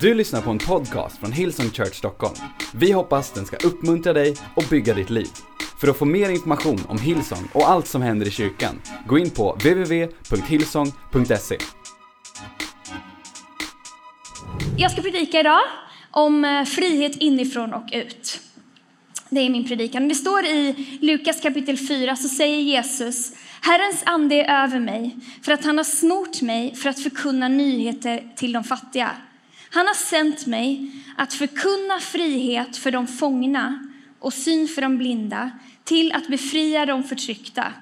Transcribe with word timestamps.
Du 0.00 0.14
lyssnar 0.14 0.42
på 0.42 0.50
en 0.50 0.58
podcast 0.58 1.18
från 1.18 1.32
Hillsong 1.32 1.70
Church 1.70 1.94
Stockholm. 1.94 2.34
Vi 2.74 2.92
hoppas 2.92 3.32
den 3.32 3.46
ska 3.46 3.56
uppmuntra 3.56 4.12
dig 4.12 4.36
och 4.54 4.64
bygga 4.70 4.94
ditt 4.94 5.10
liv. 5.10 5.28
För 5.80 5.88
att 5.88 5.96
få 5.96 6.04
mer 6.04 6.30
information 6.30 6.80
om 6.88 6.98
Hillsong 6.98 7.48
och 7.52 7.70
allt 7.70 7.86
som 7.86 8.02
händer 8.02 8.26
i 8.26 8.30
kyrkan, 8.30 8.80
gå 9.06 9.18
in 9.18 9.30
på 9.30 9.52
www.hillsong.se. 9.52 11.58
Jag 14.76 14.90
ska 14.90 15.02
predika 15.02 15.40
idag 15.40 15.60
om 16.10 16.44
eh, 16.44 16.64
frihet 16.64 17.16
inifrån 17.16 17.74
och 17.74 17.88
ut. 17.92 18.40
Det 19.30 19.40
är 19.40 19.50
min 19.50 19.68
predikan. 19.68 20.08
Det 20.08 20.14
står 20.14 20.44
i 20.44 20.98
Lukas 21.00 21.40
kapitel 21.40 21.78
4 21.78 22.16
så 22.16 22.28
säger 22.28 22.58
Jesus 22.58 23.32
Herrens 23.60 24.02
ande 24.06 24.34
är 24.34 24.64
över 24.64 24.80
mig 24.80 25.16
för 25.42 25.52
att 25.52 25.64
han 25.64 25.76
har 25.76 25.84
smort 25.84 26.42
mig 26.42 26.74
för 26.74 26.90
att 26.90 27.02
förkunna 27.02 27.48
nyheter 27.48 28.32
till 28.36 28.52
de 28.52 28.64
fattiga. 28.64 29.10
Han 29.76 29.86
har 29.86 29.94
sänt 29.94 30.46
mig 30.46 30.90
att 31.16 31.34
förkunna 31.34 32.00
frihet 32.00 32.76
för 32.76 32.90
de 32.90 33.06
fångna 33.06 33.88
och 34.18 34.32
syn 34.32 34.68
för 34.68 34.82
de 34.82 34.98
blinda, 34.98 35.50
till 35.84 36.12
att 36.12 36.28
befria 36.28 36.86
de 36.86 37.04
förtryckta. 37.04 37.72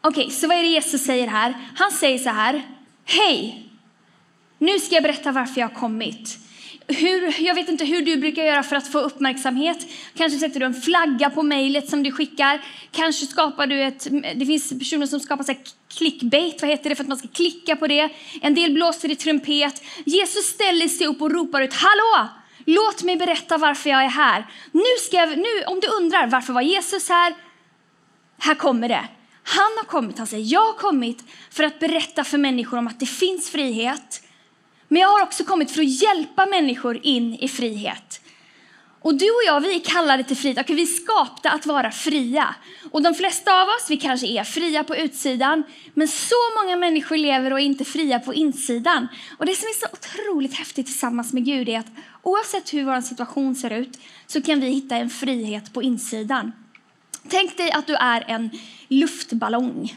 Okej, 0.00 0.24
okay, 0.24 0.30
så 0.30 0.48
vad 0.48 0.56
är 0.56 0.62
det 0.62 0.68
Jesus 0.68 1.04
säger 1.04 1.26
här? 1.26 1.54
Han 1.76 1.90
säger 1.90 2.18
så 2.18 2.28
här. 2.28 2.62
Hej! 3.04 3.68
Nu 4.58 4.78
ska 4.78 4.94
jag 4.94 5.02
berätta 5.02 5.32
varför 5.32 5.60
jag 5.60 5.68
har 5.68 5.74
kommit. 5.74 6.38
Hur, 6.88 7.40
jag 7.42 7.54
vet 7.54 7.68
inte 7.68 7.84
hur 7.84 8.02
du 8.02 8.16
brukar 8.16 8.44
göra 8.44 8.62
för 8.62 8.76
att 8.76 8.92
få 8.92 8.98
uppmärksamhet. 8.98 9.86
Kanske 10.14 10.38
sätter 10.38 10.60
du 10.60 10.66
en 10.66 10.82
flagga 10.82 11.30
på 11.30 11.42
mejlet 11.42 11.88
som 11.88 12.02
du 12.02 12.12
skickar. 12.12 12.60
Kanske 12.90 13.26
skapar 13.26 13.66
du 13.66 13.82
ett... 13.82 14.08
Det 14.34 14.46
finns 14.46 14.68
personer 14.78 15.06
som 15.06 15.20
skapar 15.20 15.44
så 15.44 15.54
clickbait, 15.98 16.62
vad 16.62 16.70
heter 16.70 16.90
det, 16.90 16.96
för 16.96 17.04
att 17.04 17.08
man 17.08 17.18
ska 17.18 17.28
klicka 17.28 17.76
på 17.76 17.86
det. 17.86 18.08
En 18.42 18.54
del 18.54 18.72
blåser 18.72 19.10
i 19.10 19.16
trumpet. 19.16 19.82
Jesus 20.04 20.44
ställer 20.44 20.88
sig 20.88 21.06
upp 21.06 21.22
och 21.22 21.30
ropar 21.30 21.60
ut 21.60 21.74
Hallå! 21.74 22.28
Låt 22.66 23.02
mig 23.02 23.16
berätta 23.16 23.58
varför 23.58 23.90
jag 23.90 24.04
är 24.04 24.08
här. 24.08 24.46
Nu 24.72 24.80
ska 25.00 25.16
jag, 25.16 25.38
nu, 25.38 25.64
om 25.66 25.80
du 25.80 25.88
undrar 25.88 26.26
varför 26.26 26.52
var 26.52 26.62
Jesus 26.62 27.08
här? 27.08 27.34
Här 28.38 28.54
kommer 28.54 28.88
det. 28.88 29.08
Han 29.42 29.72
har 29.76 29.84
kommit, 29.84 30.18
han 30.18 30.26
säger 30.26 30.52
jag 30.52 30.66
har 30.66 30.72
kommit 30.72 31.24
för 31.50 31.64
att 31.64 31.78
berätta 31.78 32.24
för 32.24 32.38
människor 32.38 32.78
om 32.78 32.86
att 32.86 33.00
det 33.00 33.06
finns 33.06 33.50
frihet 33.50 34.22
men 34.92 35.02
jag 35.02 35.08
har 35.08 35.22
också 35.22 35.44
kommit 35.44 35.70
för 35.70 35.82
att 35.82 36.02
hjälpa 36.02 36.46
människor 36.46 37.00
in 37.02 37.34
i 37.34 37.48
frihet. 37.48 38.20
Och 39.02 39.14
du 39.14 39.30
och 39.30 39.42
jag, 39.46 39.60
vi 39.60 39.76
är 39.76 39.80
kallade 39.80 40.24
till 40.24 40.36
frihet. 40.36 40.58
Okay, 40.58 40.76
vi 40.76 40.82
är 40.82 40.86
skapta 40.86 41.50
att 41.50 41.66
vara 41.66 41.90
fria. 41.90 42.54
Och 42.90 43.02
de 43.02 43.14
flesta 43.14 43.62
av 43.62 43.68
oss, 43.68 43.86
vi 43.90 43.96
kanske 43.96 44.26
är 44.26 44.44
fria 44.44 44.84
på 44.84 44.96
utsidan, 44.96 45.62
men 45.94 46.08
så 46.08 46.34
många 46.62 46.76
människor 46.76 47.16
lever 47.16 47.52
och 47.52 47.60
är 47.60 47.64
inte 47.64 47.84
fria 47.84 48.18
på 48.18 48.34
insidan. 48.34 49.08
Och 49.38 49.46
det 49.46 49.54
som 49.54 49.68
är 49.68 49.80
så 49.80 49.86
otroligt 49.92 50.54
häftigt 50.54 50.86
tillsammans 50.86 51.32
med 51.32 51.44
Gud 51.44 51.68
är 51.68 51.78
att 51.78 51.86
oavsett 52.22 52.74
hur 52.74 52.84
vår 52.84 53.00
situation 53.00 53.54
ser 53.54 53.70
ut 53.70 53.98
så 54.26 54.42
kan 54.42 54.60
vi 54.60 54.66
hitta 54.66 54.96
en 54.96 55.10
frihet 55.10 55.72
på 55.72 55.82
insidan. 55.82 56.52
Tänk 57.28 57.56
dig 57.56 57.70
att 57.70 57.86
du 57.86 57.94
är 57.94 58.24
en 58.28 58.50
luftballong. 58.88 59.96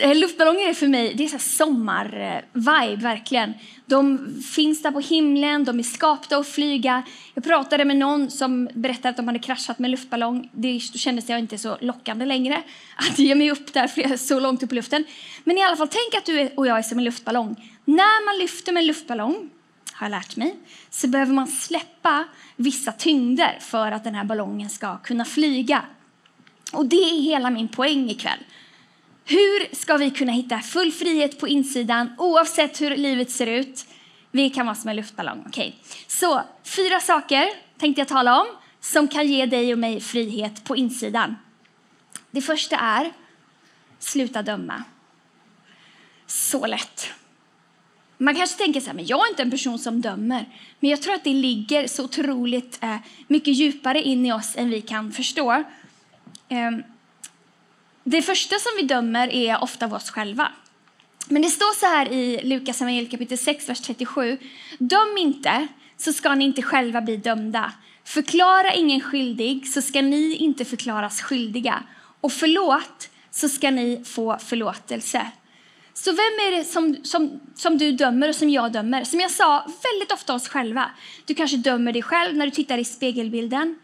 Eh, 0.00 0.16
Luftballonger 0.16 0.68
är 0.68 0.74
för 0.74 0.88
mig 0.88 1.14
det 1.14 1.24
är 1.24 1.38
sommar-vibe, 1.38 3.02
verkligen. 3.02 3.54
De 3.86 4.18
finns 4.54 4.82
där 4.82 4.90
på 4.90 5.00
himlen, 5.00 5.64
de 5.64 5.78
är 5.78 5.82
skapta 5.82 6.36
att 6.36 6.48
flyga. 6.48 7.02
Jag 7.34 7.44
pratade 7.44 7.84
med 7.84 7.96
någon 7.96 8.30
som 8.30 8.68
berättade 8.74 9.08
att 9.08 9.16
de 9.16 9.26
hade 9.26 9.38
kraschat 9.38 9.78
med 9.78 9.86
en 9.88 9.90
luftballong. 9.90 10.50
Det, 10.52 10.72
då 10.92 10.98
kändes 10.98 11.28
jag 11.28 11.38
inte 11.38 11.58
så 11.58 11.76
lockande 11.80 12.24
längre 12.24 12.62
att 12.96 13.18
ge 13.18 13.34
mig 13.34 13.50
upp 13.50 13.72
där 13.72 14.16
så 14.16 14.40
långt 14.40 14.62
upp 14.62 14.72
i 14.72 14.74
luften. 14.74 15.04
Men 15.44 15.58
i 15.58 15.62
alla 15.62 15.76
fall, 15.76 15.88
tänk 15.88 16.14
att 16.22 16.26
du 16.26 16.50
och 16.54 16.66
jag 16.66 16.78
är 16.78 16.82
som 16.82 16.98
en 16.98 17.04
luftballong. 17.04 17.74
När 17.84 18.24
man 18.24 18.38
lyfter 18.38 18.72
med 18.72 18.80
en 18.80 18.86
luftballong, 18.86 19.50
har 19.92 20.06
jag 20.06 20.10
lärt 20.10 20.36
mig, 20.36 20.56
så 20.90 21.08
behöver 21.08 21.32
man 21.32 21.46
släppa 21.46 22.24
vissa 22.56 22.92
tyngder 22.92 23.58
för 23.60 23.92
att 23.92 24.04
den 24.04 24.14
här 24.14 24.24
ballongen 24.24 24.70
ska 24.70 24.98
kunna 24.98 25.24
flyga. 25.24 25.82
Och 26.72 26.86
det 26.86 26.96
är 26.96 27.22
hela 27.22 27.50
min 27.50 27.68
poäng 27.68 28.10
ikväll. 28.10 28.38
Hur 29.30 29.74
ska 29.74 29.96
vi 29.96 30.10
kunna 30.10 30.32
hitta 30.32 30.60
full 30.60 30.92
frihet 30.92 31.40
på 31.40 31.48
insidan 31.48 32.14
oavsett 32.18 32.80
hur 32.80 32.96
livet 32.96 33.30
ser 33.30 33.46
ut? 33.46 33.86
Vi 34.30 34.50
kan 34.50 34.66
vara 34.66 34.76
som 34.76 34.90
en 34.90 34.96
luftballong. 34.96 35.44
Okay. 35.48 35.72
Så 36.06 36.42
fyra 36.64 37.00
saker 37.00 37.48
tänkte 37.78 38.00
jag 38.00 38.08
tala 38.08 38.40
om 38.40 38.46
som 38.80 39.08
kan 39.08 39.26
ge 39.26 39.46
dig 39.46 39.72
och 39.72 39.78
mig 39.78 40.00
frihet 40.00 40.64
på 40.64 40.76
insidan. 40.76 41.36
Det 42.30 42.40
första 42.40 42.76
är 42.76 43.12
sluta 43.98 44.42
döma. 44.42 44.84
Så 46.26 46.66
lätt. 46.66 47.10
Man 48.18 48.34
kanske 48.34 48.58
tänker 48.58 48.80
så 48.80 48.86
här, 48.86 48.94
men 48.94 49.06
jag 49.06 49.26
är 49.26 49.30
inte 49.30 49.42
en 49.42 49.50
person 49.50 49.78
som 49.78 50.00
dömer. 50.00 50.48
Men 50.80 50.90
jag 50.90 51.02
tror 51.02 51.14
att 51.14 51.24
det 51.24 51.34
ligger 51.34 51.86
så 51.86 52.04
otroligt 52.04 52.78
eh, 52.82 52.96
mycket 53.26 53.54
djupare 53.54 54.02
in 54.02 54.26
i 54.26 54.32
oss 54.32 54.56
än 54.56 54.70
vi 54.70 54.80
kan 54.80 55.12
förstå. 55.12 55.52
Eh, 56.48 56.70
det 58.10 58.22
första 58.22 58.56
som 58.58 58.72
vi 58.76 58.82
dömer 58.82 59.28
är 59.28 59.62
ofta 59.62 59.86
oss 59.86 60.10
själva. 60.10 60.52
Men 61.28 61.42
det 61.42 61.48
står 61.48 61.74
så 61.74 61.86
här 61.86 62.12
i 62.12 62.40
Lukas 62.44 62.78
kapitel 63.10 63.38
6, 63.38 63.68
vers 63.68 63.80
37. 63.80 64.38
Döm 64.78 65.16
inte, 65.18 65.68
så 65.96 66.12
ska 66.12 66.34
ni 66.34 66.44
inte 66.44 66.62
själva 66.62 67.00
bli 67.00 67.16
dömda. 67.16 67.72
Förklara 68.04 68.74
ingen 68.74 69.00
skyldig, 69.00 69.68
så 69.68 69.82
ska 69.82 70.02
ni 70.02 70.34
inte 70.34 70.64
förklaras 70.64 71.22
skyldiga. 71.22 71.82
Och 72.20 72.32
förlåt, 72.32 73.10
så 73.30 73.48
ska 73.48 73.70
ni 73.70 74.04
få 74.04 74.38
förlåtelse. 74.38 75.26
Så 75.94 76.10
vem 76.10 76.18
är 76.48 76.58
det 76.58 76.64
som, 76.64 76.96
som, 77.02 77.40
som 77.54 77.78
du 77.78 77.92
dömer 77.92 78.28
och 78.28 78.34
som 78.34 78.50
jag 78.50 78.72
dömer? 78.72 79.04
Som 79.04 79.20
jag 79.20 79.30
sa, 79.30 79.66
väldigt 79.82 80.12
ofta 80.12 80.34
oss 80.34 80.48
själva. 80.48 80.90
Du 81.24 81.34
kanske 81.34 81.56
dömer 81.56 81.92
dig 81.92 82.02
själv 82.02 82.36
när 82.36 82.46
du 82.46 82.52
tittar 82.52 82.78
i 82.78 82.84
spegelbilden. 82.84 83.78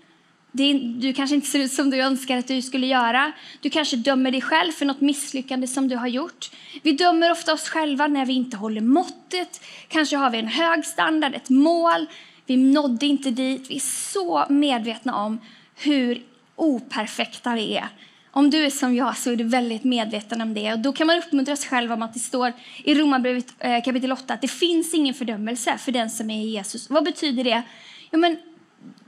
Det, 0.57 0.73
du 0.79 1.13
kanske 1.13 1.37
inte 1.37 1.49
ser 1.49 1.59
ut 1.59 1.73
som 1.73 1.91
du 1.91 2.01
önskar 2.01 2.37
att 2.37 2.49
du 2.49 2.63
skulle 2.63 2.87
göra. 2.87 3.33
Du 3.61 3.71
kanske 3.71 3.97
dömer 3.97 4.31
dig 4.31 4.41
själv 4.41 4.73
för 4.73 4.85
något 4.85 5.01
misslyckande 5.01 5.67
som 5.67 5.89
du 5.89 5.97
har 5.97 6.07
gjort. 6.07 6.51
Vi 6.83 6.93
dömer 6.93 7.33
ofta 7.33 7.53
oss 7.53 7.69
själva 7.69 8.07
när 8.07 8.27
vi 8.27 8.33
inte 8.33 8.57
håller 8.57 8.81
måttet. 8.81 9.65
Kanske 9.89 10.17
har 10.17 10.31
vi 10.31 10.39
en 10.39 10.49
hög 10.49 10.85
standard, 10.85 11.35
ett 11.35 11.49
mål. 11.49 12.07
Vi 12.47 12.57
nådde 12.57 13.07
inte 13.07 13.31
dit. 13.31 13.71
Vi 13.71 13.77
är 13.77 13.81
så 14.13 14.45
medvetna 14.49 15.17
om 15.17 15.41
hur 15.75 16.23
operfekta 16.57 17.55
vi 17.55 17.77
är. 17.77 17.89
Om 18.31 18.51
du 18.51 18.65
är 18.65 18.71
som 18.71 18.95
jag 18.95 19.17
så 19.17 19.31
är 19.31 19.37
du 19.37 19.45
väldigt 19.45 19.85
medveten 19.85 20.41
om 20.41 20.55
det. 20.55 20.73
Och 20.73 20.79
då 20.79 20.93
kan 20.93 21.07
man 21.07 21.19
uppmuntra 21.19 21.57
sig 21.57 21.71
själv 21.71 21.93
om 21.93 22.03
att 22.03 22.15
det 22.15 22.21
står 22.21 22.53
i 22.85 22.95
Romarbrevet 22.95 23.55
eh, 23.59 23.83
kapitel 23.85 24.13
8 24.13 24.35
att 24.35 24.43
det 24.43 24.49
finns 24.49 24.95
ingen 24.95 25.15
fördömelse 25.15 25.79
för 25.79 25.93
den 25.93 26.11
som 26.11 26.31
är 26.31 26.45
Jesus. 26.45 26.91
Vad 26.91 27.05
betyder 27.05 27.45
det? 27.45 27.63
Ja, 28.11 28.19
men 28.19 28.37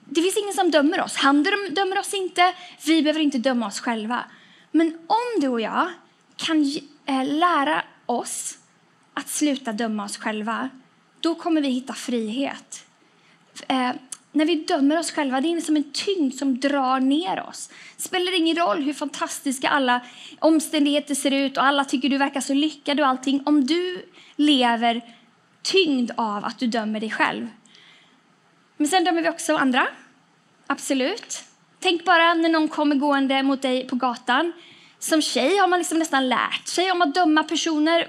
det 0.09 0.23
finns 0.23 0.37
ingen 0.37 0.55
som 0.55 0.71
dömer 0.71 1.01
oss. 1.01 1.17
Han 1.17 1.43
dömer 1.71 1.99
oss 1.99 2.15
inte. 2.15 2.55
Vi 2.87 3.03
behöver 3.03 3.21
inte 3.21 3.39
döma 3.39 3.67
oss 3.67 3.81
själva. 3.81 4.25
Men 4.71 4.99
om 5.07 5.41
du 5.41 5.49
och 5.49 5.61
jag 5.61 5.89
kan 6.37 6.73
eh, 7.07 7.25
lära 7.25 7.83
oss 8.07 8.59
att 9.15 9.29
sluta 9.29 9.73
döma 9.73 10.05
oss 10.05 10.17
själva, 10.17 10.71
då 11.21 11.35
kommer 11.35 11.61
vi 11.61 11.69
hitta 11.69 11.95
frihet. 11.95 12.87
Eh, 13.69 13.93
när 14.33 14.45
vi 14.45 14.55
dömer 14.55 14.99
oss 14.99 15.11
själva, 15.11 15.41
det 15.41 15.53
är 15.53 15.61
som 15.61 15.77
en 15.77 15.93
tyngd 15.93 16.35
som 16.35 16.61
drar 16.61 17.01
ner 17.01 17.43
oss. 17.49 17.71
Det 17.97 18.03
spelar 18.03 18.39
ingen 18.39 18.57
roll 18.57 18.83
hur 18.83 18.93
fantastiska 18.93 19.69
alla 19.69 20.01
omständigheter 20.39 21.15
ser 21.15 21.31
ut 21.31 21.57
och 21.57 21.65
alla 21.65 21.85
tycker 21.85 22.09
du 22.09 22.19
verkar 22.19 22.41
så 22.41 22.55
lyckad 22.55 23.01
och 23.01 23.07
allting. 23.07 23.43
Om 23.47 23.67
du 23.67 24.05
lever 24.37 25.15
tyngd 25.63 26.11
av 26.17 26.45
att 26.45 26.59
du 26.59 26.67
dömer 26.67 27.01
dig 27.01 27.11
själv, 27.11 27.49
men 28.77 28.89
sen 28.89 29.05
dömer 29.05 29.23
vi 29.23 29.29
också 29.29 29.57
andra. 29.57 29.87
Absolut. 30.67 31.43
Tänk 31.81 32.05
bara 32.05 32.35
när 32.35 32.49
någon 32.49 32.69
kommer 32.69 32.97
gående 32.97 33.43
mot 33.43 33.63
dig 33.63 33.89
på 33.89 33.97
gatan. 33.97 34.53
Som 34.99 35.23
tjej 35.23 35.57
har 35.57 35.69
man 35.69 35.79
liksom 35.79 35.99
nästan 35.99 36.29
lärt 36.29 36.69
sig 36.69 36.93
om 36.93 37.03
att 37.03 37.15
döma 37.15 37.43
personer. 37.43 38.09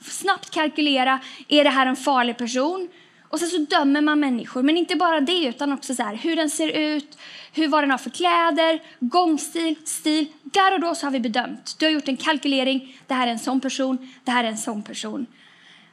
Snabbt 0.00 0.50
kalkylera, 0.50 1.20
är 1.48 1.64
det 1.64 1.70
här 1.70 1.86
en 1.86 1.96
farlig 1.96 2.38
person? 2.38 2.88
Och 3.28 3.40
sen 3.40 3.48
så 3.48 3.58
dömer 3.58 4.00
man 4.00 4.20
människor. 4.20 4.62
Men 4.62 4.76
inte 4.76 4.96
bara 4.96 5.20
det, 5.20 5.44
utan 5.44 5.72
också 5.72 5.94
så 5.94 6.02
här, 6.02 6.14
hur 6.14 6.36
den 6.36 6.50
ser 6.50 6.68
ut, 6.68 7.18
hur 7.52 7.68
vad 7.68 7.82
den 7.82 7.90
har 7.90 7.98
för 7.98 8.10
kläder, 8.10 8.82
gångstil, 9.00 9.76
stil. 9.84 10.26
Där 10.42 10.74
och 10.74 10.80
då 10.80 10.94
så 10.94 11.06
har 11.06 11.10
vi 11.10 11.20
bedömt. 11.20 11.76
Du 11.78 11.86
har 11.86 11.90
gjort 11.90 12.08
en 12.08 12.16
kalkylering. 12.16 12.96
Det 13.06 13.14
här 13.14 13.26
är 13.26 13.30
en 13.30 13.38
sån 13.38 13.60
person, 13.60 14.10
det 14.24 14.30
här 14.30 14.44
är 14.44 14.48
en 14.48 14.58
sån 14.58 14.82
person. 14.82 15.26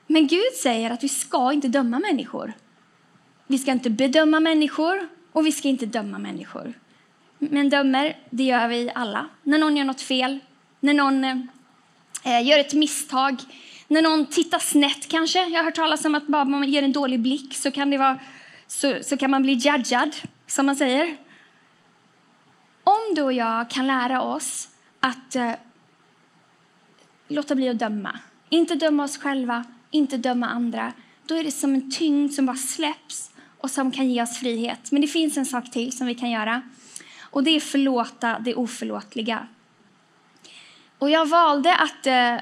Men 0.07 0.27
Gud 0.27 0.53
säger 0.63 0.91
att 0.91 1.03
vi 1.03 1.09
ska 1.09 1.53
inte 1.53 1.67
döma 1.67 1.99
människor. 1.99 2.53
Vi 3.51 3.57
ska 3.57 3.71
inte 3.71 3.89
bedöma 3.89 4.39
människor 4.39 5.07
och 5.31 5.45
vi 5.45 5.51
ska 5.51 5.67
inte 5.67 5.85
döma 5.85 6.17
människor. 6.17 6.73
Men 7.37 7.69
dömer, 7.69 8.17
det 8.29 8.43
gör 8.43 8.67
vi 8.67 8.91
alla. 8.95 9.29
När 9.43 9.57
någon 9.57 9.77
gör 9.77 9.85
något 9.85 10.01
fel, 10.01 10.39
när 10.79 10.93
någon 10.93 11.23
eh, 11.23 12.47
gör 12.47 12.59
ett 12.59 12.73
misstag, 12.73 13.35
när 13.87 14.01
någon 14.01 14.25
tittar 14.25 14.59
snett 14.59 15.07
kanske. 15.07 15.39
Jag 15.39 15.59
har 15.59 15.63
hört 15.63 15.75
talas 15.75 16.05
om 16.05 16.15
att 16.15 16.27
bara 16.27 16.45
man 16.45 16.63
ger 16.63 16.83
en 16.83 16.91
dålig 16.91 17.19
blick 17.19 17.55
så 17.55 17.71
kan, 17.71 17.89
det 17.89 17.97
vara, 17.97 18.19
så, 18.67 18.97
så 19.01 19.17
kan 19.17 19.31
man 19.31 19.41
bli 19.41 19.53
judgad, 19.53 20.15
som 20.47 20.65
man 20.65 20.75
säger. 20.75 21.17
Om 22.83 23.15
du 23.15 23.21
och 23.21 23.33
jag 23.33 23.69
kan 23.69 23.87
lära 23.87 24.21
oss 24.21 24.69
att 24.99 25.35
eh, 25.35 25.51
låta 27.27 27.55
bli 27.55 27.69
att 27.69 27.79
döma, 27.79 28.19
inte 28.49 28.75
döma 28.75 29.03
oss 29.03 29.17
själva, 29.17 29.65
inte 29.91 30.17
döma 30.17 30.47
andra, 30.47 30.93
då 31.25 31.35
är 31.35 31.43
det 31.43 31.51
som 31.51 31.75
en 31.75 31.91
tyngd 31.91 32.33
som 32.33 32.45
bara 32.45 32.57
släpps 32.57 33.30
och 33.61 33.71
som 33.71 33.91
kan 33.91 34.11
ge 34.11 34.23
oss 34.23 34.37
frihet. 34.37 34.91
Men 34.91 35.01
det 35.01 35.07
finns 35.07 35.37
en 35.37 35.45
sak 35.45 35.71
till 35.71 35.97
som 35.97 36.07
vi 36.07 36.15
kan 36.15 36.31
göra 36.31 36.61
och 37.21 37.43
det 37.43 37.55
är 37.55 37.59
förlåta 37.59 38.39
det 38.39 38.55
oförlåtliga. 38.55 39.47
Och 40.97 41.09
jag 41.09 41.25
valde 41.25 41.75
att, 41.75 42.07
eh, 42.07 42.35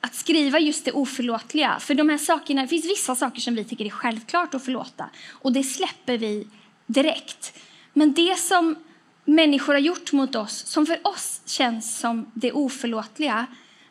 att 0.00 0.14
skriva 0.14 0.58
just 0.58 0.84
det 0.84 0.92
oförlåtliga. 0.92 1.78
För 1.80 1.94
de 1.94 2.08
här 2.08 2.18
sakerna, 2.18 2.62
det 2.62 2.68
finns 2.68 2.84
vissa 2.84 3.14
saker 3.14 3.40
som 3.40 3.54
vi 3.54 3.64
tycker 3.64 3.84
är 3.84 3.90
självklart 3.90 4.54
att 4.54 4.64
förlåta 4.64 5.10
och 5.30 5.52
det 5.52 5.62
släpper 5.62 6.18
vi 6.18 6.48
direkt. 6.86 7.58
Men 7.92 8.12
det 8.12 8.38
som 8.38 8.76
människor 9.24 9.72
har 9.72 9.80
gjort 9.80 10.12
mot 10.12 10.34
oss, 10.34 10.66
som 10.66 10.86
för 10.86 11.06
oss 11.06 11.40
känns 11.46 11.98
som 11.98 12.30
det 12.34 12.52
oförlåtliga, 12.52 13.46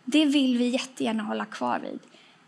det 0.06 0.26
vill 0.26 0.58
vi 0.58 0.68
jättegärna 0.68 1.24
hålla 1.24 1.46
kvar 1.46 1.80
vid. 1.80 2.00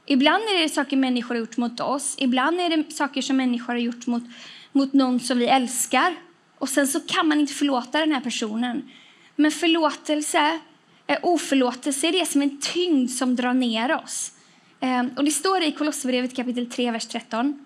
Ibland 0.06 0.44
är 0.44 0.62
det 0.62 0.70
saker 0.70 0.98
människor 0.98 1.36
har 1.36 1.40
gjort 1.40 1.58
mot 1.58 1.80
oss, 1.80 2.16
ibland 2.18 2.60
är 2.60 2.78
det 2.78 2.92
saker 2.94 3.22
som 3.22 3.38
människor 3.38 3.74
har 3.74 3.80
gjort 3.80 4.08
mot, 4.08 4.24
mot 4.72 4.94
någon 4.94 5.20
som 5.20 5.40
vi 5.40 5.48
älskar. 5.48 6.16
Och 6.58 6.70
sen 6.70 6.88
så 6.88 7.00
kan 7.00 7.28
man 7.28 7.40
inte 7.40 7.54
förlåta 7.54 8.00
den 8.00 8.12
här 8.12 8.22
personen. 8.22 8.92
Men 9.36 9.52
förlåtelse, 9.52 10.60
eh, 11.08 11.18
oförlåtelse 11.22 12.08
är 12.08 12.12
det 12.12 12.26
som 12.26 12.42
en 12.42 12.62
tyngd 12.62 13.12
som 13.12 13.36
drar 13.36 13.54
ner 13.54 13.96
oss. 14.04 14.32
Eh, 14.80 15.04
och 15.18 15.24
det 15.24 15.32
står 15.32 15.64
i 15.64 15.72
Kolosserbrevet 15.72 16.36
kapitel 16.36 16.72
3, 16.72 16.92
vers 16.92 17.08
13. 17.08 17.66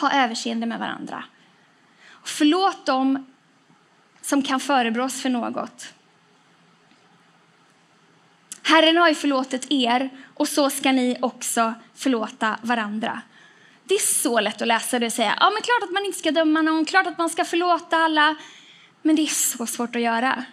Ha 0.00 0.12
överseende 0.12 0.66
med 0.66 0.78
varandra. 0.78 1.24
Förlåt 2.24 2.86
dem 2.86 3.26
som 4.22 4.42
kan 4.42 4.60
förebrås 4.60 5.22
för 5.22 5.28
något. 5.28 5.94
Herren 8.62 8.96
har 8.96 9.08
ju 9.08 9.14
förlåtit 9.14 9.66
er 9.70 10.10
och 10.34 10.48
så 10.48 10.70
ska 10.70 10.92
ni 10.92 11.16
också 11.20 11.74
förlåta 11.94 12.58
varandra. 12.62 13.22
Det 13.84 13.94
är 13.94 13.98
så 13.98 14.40
lätt 14.40 14.62
att 14.62 14.68
läsa 14.68 14.98
det 14.98 15.06
och 15.06 15.12
säga 15.12 15.34
ja, 15.40 15.50
men 15.50 15.62
klart 15.62 15.82
att 15.82 15.92
man 15.94 16.04
inte 16.04 16.18
ska 16.18 16.30
döma 16.30 16.62
någon, 16.62 16.84
klart 16.84 17.06
att 17.06 17.18
man 17.18 17.30
ska 17.30 17.44
förlåta 17.44 17.96
alla. 17.96 18.36
Men 19.02 19.16
det 19.16 19.22
är 19.22 19.26
så 19.26 19.66
svårt 19.66 19.96
att 19.96 20.02
göra. 20.02 20.44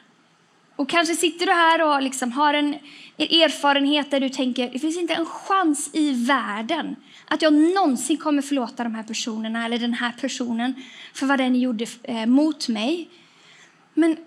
Och 0.76 0.90
kanske 0.90 1.16
sitter 1.16 1.46
du 1.46 1.52
här 1.52 1.82
och 1.82 2.02
liksom 2.02 2.32
har 2.32 2.54
en 2.54 2.74
erfarenhet 3.18 4.12
där 4.12 4.20
du 4.20 4.30
tänker 4.30 4.70
det 4.70 4.80
finns 4.80 4.98
inte 4.98 5.14
en 5.14 5.26
chans 5.26 5.90
i 5.94 6.26
världen 6.26 6.96
att 7.28 7.42
jag 7.42 7.54
någonsin 7.54 8.18
kommer 8.18 8.42
förlåta 8.42 8.84
de 8.84 8.96
här 8.96 9.04
personerna 9.04 9.66
eller 9.66 9.78
den 9.78 9.94
här 9.94 10.12
personen 10.22 10.74
för 11.14 11.26
vad 11.26 11.38
den 11.38 11.56
gjorde 11.56 11.86
eh, 12.04 12.26
mot 12.26 12.68
mig. 12.68 13.10
Men 13.94 14.18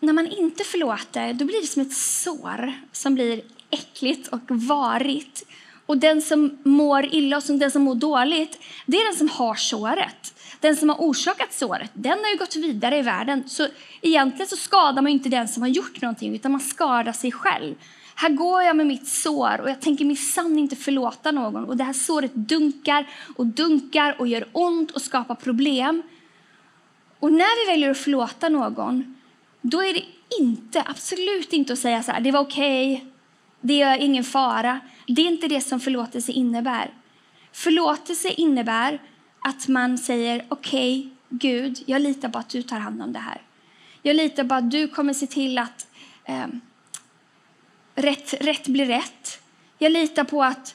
när 0.00 0.12
man 0.12 0.26
inte 0.26 0.64
förlåter, 0.64 1.32
då 1.32 1.44
blir 1.44 1.60
det 1.60 1.66
som 1.66 1.82
ett 1.82 1.92
sår 1.92 2.72
som 2.92 3.14
blir 3.14 3.42
äckligt 3.70 4.28
och 4.28 4.40
varigt. 4.50 5.44
Och 5.86 5.98
den 5.98 6.22
som 6.22 6.58
mår 6.62 7.14
illa 7.14 7.36
och 7.36 7.42
den 7.58 7.70
som 7.70 7.82
mår 7.82 7.94
dåligt, 7.94 8.58
det 8.86 8.96
är 8.96 9.04
den 9.04 9.16
som 9.18 9.28
har 9.28 9.54
såret. 9.54 10.34
Den 10.60 10.76
som 10.76 10.88
har 10.88 10.96
orsakat 10.96 11.52
såret, 11.52 11.90
den 11.94 12.18
har 12.18 12.30
ju 12.30 12.36
gått 12.36 12.56
vidare 12.56 12.98
i 12.98 13.02
världen. 13.02 13.48
Så 13.48 13.66
egentligen 14.02 14.48
så 14.48 14.56
skadar 14.56 15.02
man 15.02 15.12
inte 15.12 15.28
den 15.28 15.48
som 15.48 15.62
har 15.62 15.68
gjort 15.68 16.02
någonting, 16.02 16.34
utan 16.34 16.52
man 16.52 16.60
skadar 16.60 17.12
sig 17.12 17.32
själv. 17.32 17.74
Här 18.14 18.28
går 18.28 18.62
jag 18.62 18.76
med 18.76 18.86
mitt 18.86 19.08
sår 19.08 19.60
och 19.60 19.70
jag 19.70 19.80
tänker 19.80 20.04
minsann 20.04 20.58
inte 20.58 20.76
förlåta 20.76 21.30
någon. 21.30 21.64
Och 21.64 21.76
det 21.76 21.84
här 21.84 21.92
såret 21.92 22.34
dunkar 22.34 23.08
och 23.36 23.46
dunkar 23.46 24.16
och 24.18 24.28
gör 24.28 24.48
ont 24.52 24.90
och 24.90 25.02
skapar 25.02 25.34
problem. 25.34 26.02
Och 27.18 27.32
när 27.32 27.66
vi 27.66 27.72
väljer 27.72 27.90
att 27.90 27.98
förlåta 27.98 28.48
någon, 28.48 29.17
då 29.70 29.82
är 29.82 29.94
det 29.94 30.04
inte, 30.40 30.84
absolut 30.86 31.52
inte 31.52 31.72
att 31.72 31.78
säga 31.78 32.02
så 32.02 32.12
här, 32.12 32.20
det 32.20 32.30
var 32.30 32.40
okej, 32.40 32.94
okay, 32.94 33.06
det 33.60 33.82
är 33.82 33.98
ingen 33.98 34.24
fara. 34.24 34.80
Det 35.06 35.22
är 35.22 35.26
inte 35.26 35.48
det 35.48 35.60
som 35.60 35.80
förlåtelse 35.80 36.32
innebär. 36.32 36.90
Förlåtelse 37.52 38.28
innebär 38.28 39.02
att 39.40 39.68
man 39.68 39.98
säger 39.98 40.44
okej, 40.48 40.98
okay, 40.98 41.10
Gud, 41.28 41.82
jag 41.86 42.02
litar 42.02 42.28
på 42.28 42.38
att 42.38 42.48
du 42.48 42.62
tar 42.62 42.78
hand 42.78 43.02
om 43.02 43.12
det 43.12 43.18
här. 43.18 43.42
Jag 44.02 44.16
litar 44.16 44.44
på 44.44 44.54
att 44.54 44.70
du 44.70 44.88
kommer 44.88 45.12
se 45.12 45.26
till 45.26 45.58
att 45.58 45.86
eh, 46.24 46.46
rätt, 47.94 48.34
rätt 48.40 48.68
blir 48.68 48.86
rätt. 48.86 49.40
Jag 49.78 49.92
litar 49.92 50.24
på 50.24 50.44
att, 50.44 50.74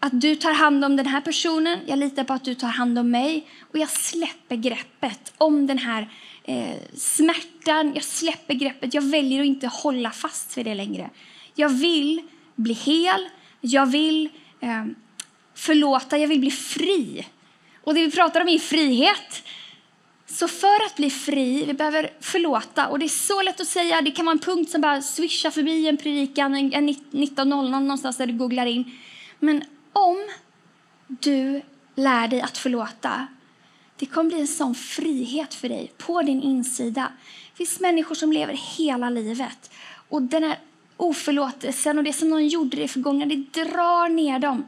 att 0.00 0.20
du 0.20 0.34
tar 0.34 0.52
hand 0.52 0.84
om 0.84 0.96
den 0.96 1.06
här 1.06 1.20
personen. 1.20 1.78
Jag 1.86 1.98
litar 1.98 2.24
på 2.24 2.32
att 2.32 2.44
du 2.44 2.54
tar 2.54 2.68
hand 2.68 2.98
om 2.98 3.10
mig. 3.10 3.48
Och 3.72 3.78
jag 3.78 3.90
släpper 3.90 4.56
greppet 4.56 5.32
om 5.38 5.66
den 5.66 5.78
här 5.78 6.08
eh, 6.48 6.76
smärtan. 6.94 7.92
Jag 7.94 8.04
släpper 8.04 8.54
greppet. 8.54 8.94
Jag 8.94 9.02
väljer 9.02 9.40
att 9.40 9.46
inte 9.46 9.66
hålla 9.66 10.10
fast 10.10 10.58
vid 10.58 10.66
det 10.66 10.74
längre. 10.74 11.10
Jag 11.54 11.68
vill 11.68 12.22
bli 12.54 12.74
hel. 12.74 13.28
Jag 13.60 13.86
vill 13.86 14.28
eh, 14.60 14.84
förlåta. 15.54 16.18
Jag 16.18 16.28
vill 16.28 16.40
bli 16.40 16.50
fri. 16.50 17.26
Och 17.84 17.94
det 17.94 18.04
vi 18.04 18.10
pratar 18.10 18.40
om 18.40 18.48
är 18.48 18.58
frihet. 18.58 19.42
Så 20.26 20.48
för 20.48 20.86
att 20.86 20.96
bli 20.96 21.10
fri, 21.10 21.64
vi 21.64 21.72
behöver 21.72 22.10
förlåta. 22.20 22.88
Och 22.88 22.98
det 22.98 23.06
är 23.06 23.08
så 23.08 23.42
lätt 23.42 23.60
att 23.60 23.66
säga, 23.66 24.02
det 24.02 24.10
kan 24.10 24.26
vara 24.26 24.32
en 24.32 24.38
punkt 24.38 24.70
som 24.70 24.80
bara 24.80 25.02
swishar 25.02 25.50
förbi 25.50 25.88
en 25.88 25.96
predikan, 25.96 26.54
en 26.54 26.88
19.00 26.88 27.44
någonstans 27.80 28.16
där 28.16 28.26
du 28.26 28.32
googlar 28.32 28.66
in. 28.66 28.92
Men 29.38 29.64
om 29.92 30.28
du 31.08 31.62
lär 31.94 32.28
dig 32.28 32.40
att 32.40 32.58
förlåta, 32.58 33.26
det 33.98 34.06
kommer 34.06 34.30
bli 34.30 34.40
en 34.40 34.46
sån 34.46 34.74
frihet 34.74 35.54
för 35.54 35.68
dig 35.68 35.92
på 35.98 36.22
din 36.22 36.42
insida. 36.42 37.12
Det 37.52 37.56
finns 37.56 37.80
människor 37.80 38.14
som 38.14 38.32
lever 38.32 38.60
hela 38.78 39.10
livet 39.10 39.70
och 40.08 40.22
den 40.22 40.42
här 40.42 40.58
oförlåtelsen 40.96 41.98
och 41.98 42.04
det 42.04 42.12
som 42.12 42.30
någon 42.30 42.48
gjorde 42.48 42.76
i 42.76 42.80
det 42.80 42.88
förgångna, 42.88 43.26
det 43.26 43.36
drar 43.36 44.08
ner 44.08 44.38
dem 44.38 44.64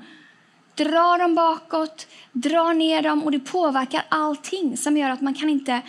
drar 0.84 1.18
dem 1.18 1.34
bakåt, 1.34 2.06
drar 2.32 2.74
ner 2.74 3.02
dem 3.02 3.22
och 3.22 3.32
det 3.32 3.40
påverkar 3.40 4.04
allting 4.08 4.76
som 4.76 4.96
gör 4.96 5.10
att 5.10 5.20
man 5.20 5.34
kan 5.34 5.48
inte... 5.48 5.82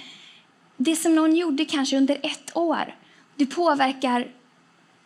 Det 0.77 0.95
som 0.95 1.15
någon 1.15 1.35
gjorde 1.35 1.65
kanske 1.65 1.97
under 1.97 2.17
ett 2.23 2.57
år, 2.57 2.95
det 3.35 3.45
påverkar 3.45 4.27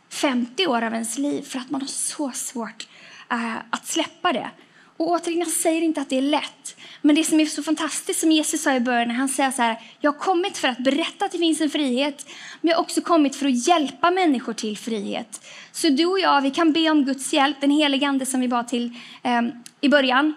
50 0.10 0.68
år 0.68 0.82
av 0.82 0.94
ens 0.94 1.18
liv 1.18 1.42
för 1.42 1.60
att 1.60 1.70
man 1.70 1.82
har 1.82 1.88
så 1.88 2.32
svårt 2.32 2.88
uh, 3.34 3.56
att 3.70 3.88
släppa 3.88 4.34
det. 4.34 4.50
Och 4.98 5.08
återigen, 5.08 5.40
jag 5.40 5.48
säger 5.48 5.82
inte 5.82 6.02
att 6.02 6.10
det 6.10 6.18
är 6.18 6.22
lätt. 6.22 6.78
Men 7.02 7.16
det 7.16 7.24
som 7.24 7.40
är 7.40 7.46
så 7.46 7.64
fantastiskt 7.64 8.20
som 8.20 8.32
Jesus 8.32 8.64
sa 8.64 8.76
i 8.76 8.80
början, 8.80 9.12
han 9.12 9.30
säger 9.30 9.52
så 9.52 9.62
här, 9.62 9.82
jag 10.00 10.12
har 10.12 10.20
kommit 10.20 10.58
för 10.58 10.68
att 10.68 10.78
berätta 10.78 11.26
att 11.26 11.32
det 11.32 11.38
finns 11.38 11.62
en 11.62 11.70
frihet, 11.70 12.26
men 12.62 12.70
jag 12.70 12.78
har 12.78 12.84
också 12.84 13.02
kommit 13.02 13.36
för 13.36 13.46
att 13.46 13.68
hjälpa 13.68 14.12
människor 14.12 14.54
till 14.54 14.78
frihet. 14.78 15.46
Så 15.72 15.90
du 15.90 16.06
och 16.06 16.20
jag, 16.20 16.42
vi 16.42 16.52
kan 16.52 16.72
be 16.72 16.90
om 16.90 17.06
Guds 17.06 17.34
hjälp, 17.34 17.58
den 17.62 17.72
helige 17.72 18.08
Ande 18.08 18.26
som 18.26 18.42
vi 18.42 18.48
bad 18.48 18.68
till 18.68 18.94
eh, 19.24 19.42
i 19.82 19.90
början. 19.90 20.34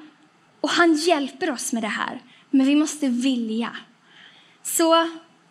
Och 0.61 0.71
han 0.71 0.95
hjälper 0.95 1.51
oss 1.51 1.73
med 1.73 1.83
det 1.83 1.89
här, 1.89 2.21
men 2.51 2.67
vi 2.67 2.75
måste 2.75 3.09
vilja. 3.09 3.71
Så 4.63 5.09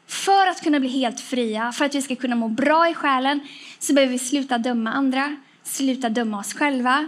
för 0.07 0.47
att 0.47 0.63
kunna 0.63 0.79
bli 0.79 0.89
helt 0.89 1.19
fria, 1.19 1.71
för 1.71 1.85
att 1.85 1.95
vi 1.95 2.01
ska 2.01 2.15
kunna 2.15 2.35
må 2.35 2.47
bra 2.47 2.89
i 2.89 2.93
själen, 2.93 3.39
så 3.79 3.93
behöver 3.93 4.11
vi 4.11 4.19
sluta 4.19 4.57
döma 4.57 4.91
andra, 4.91 5.35
sluta 5.63 6.09
döma 6.09 6.39
oss 6.39 6.53
själva, 6.53 7.07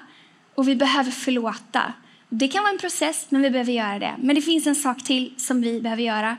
och 0.59 0.67
vi 0.67 0.75
behöver 0.75 1.11
förlåta. 1.11 1.93
Det 2.29 2.47
kan 2.47 2.63
vara 2.63 2.73
en 2.73 2.79
process, 2.79 3.25
men 3.29 3.41
vi 3.41 3.49
behöver 3.49 3.71
göra 3.71 3.99
det. 3.99 4.15
Men 4.19 4.35
det 4.35 4.41
finns 4.41 4.67
en 4.67 4.75
sak 4.75 5.03
till 5.03 5.33
som 5.37 5.61
vi 5.61 5.81
behöver 5.81 6.03
göra 6.03 6.37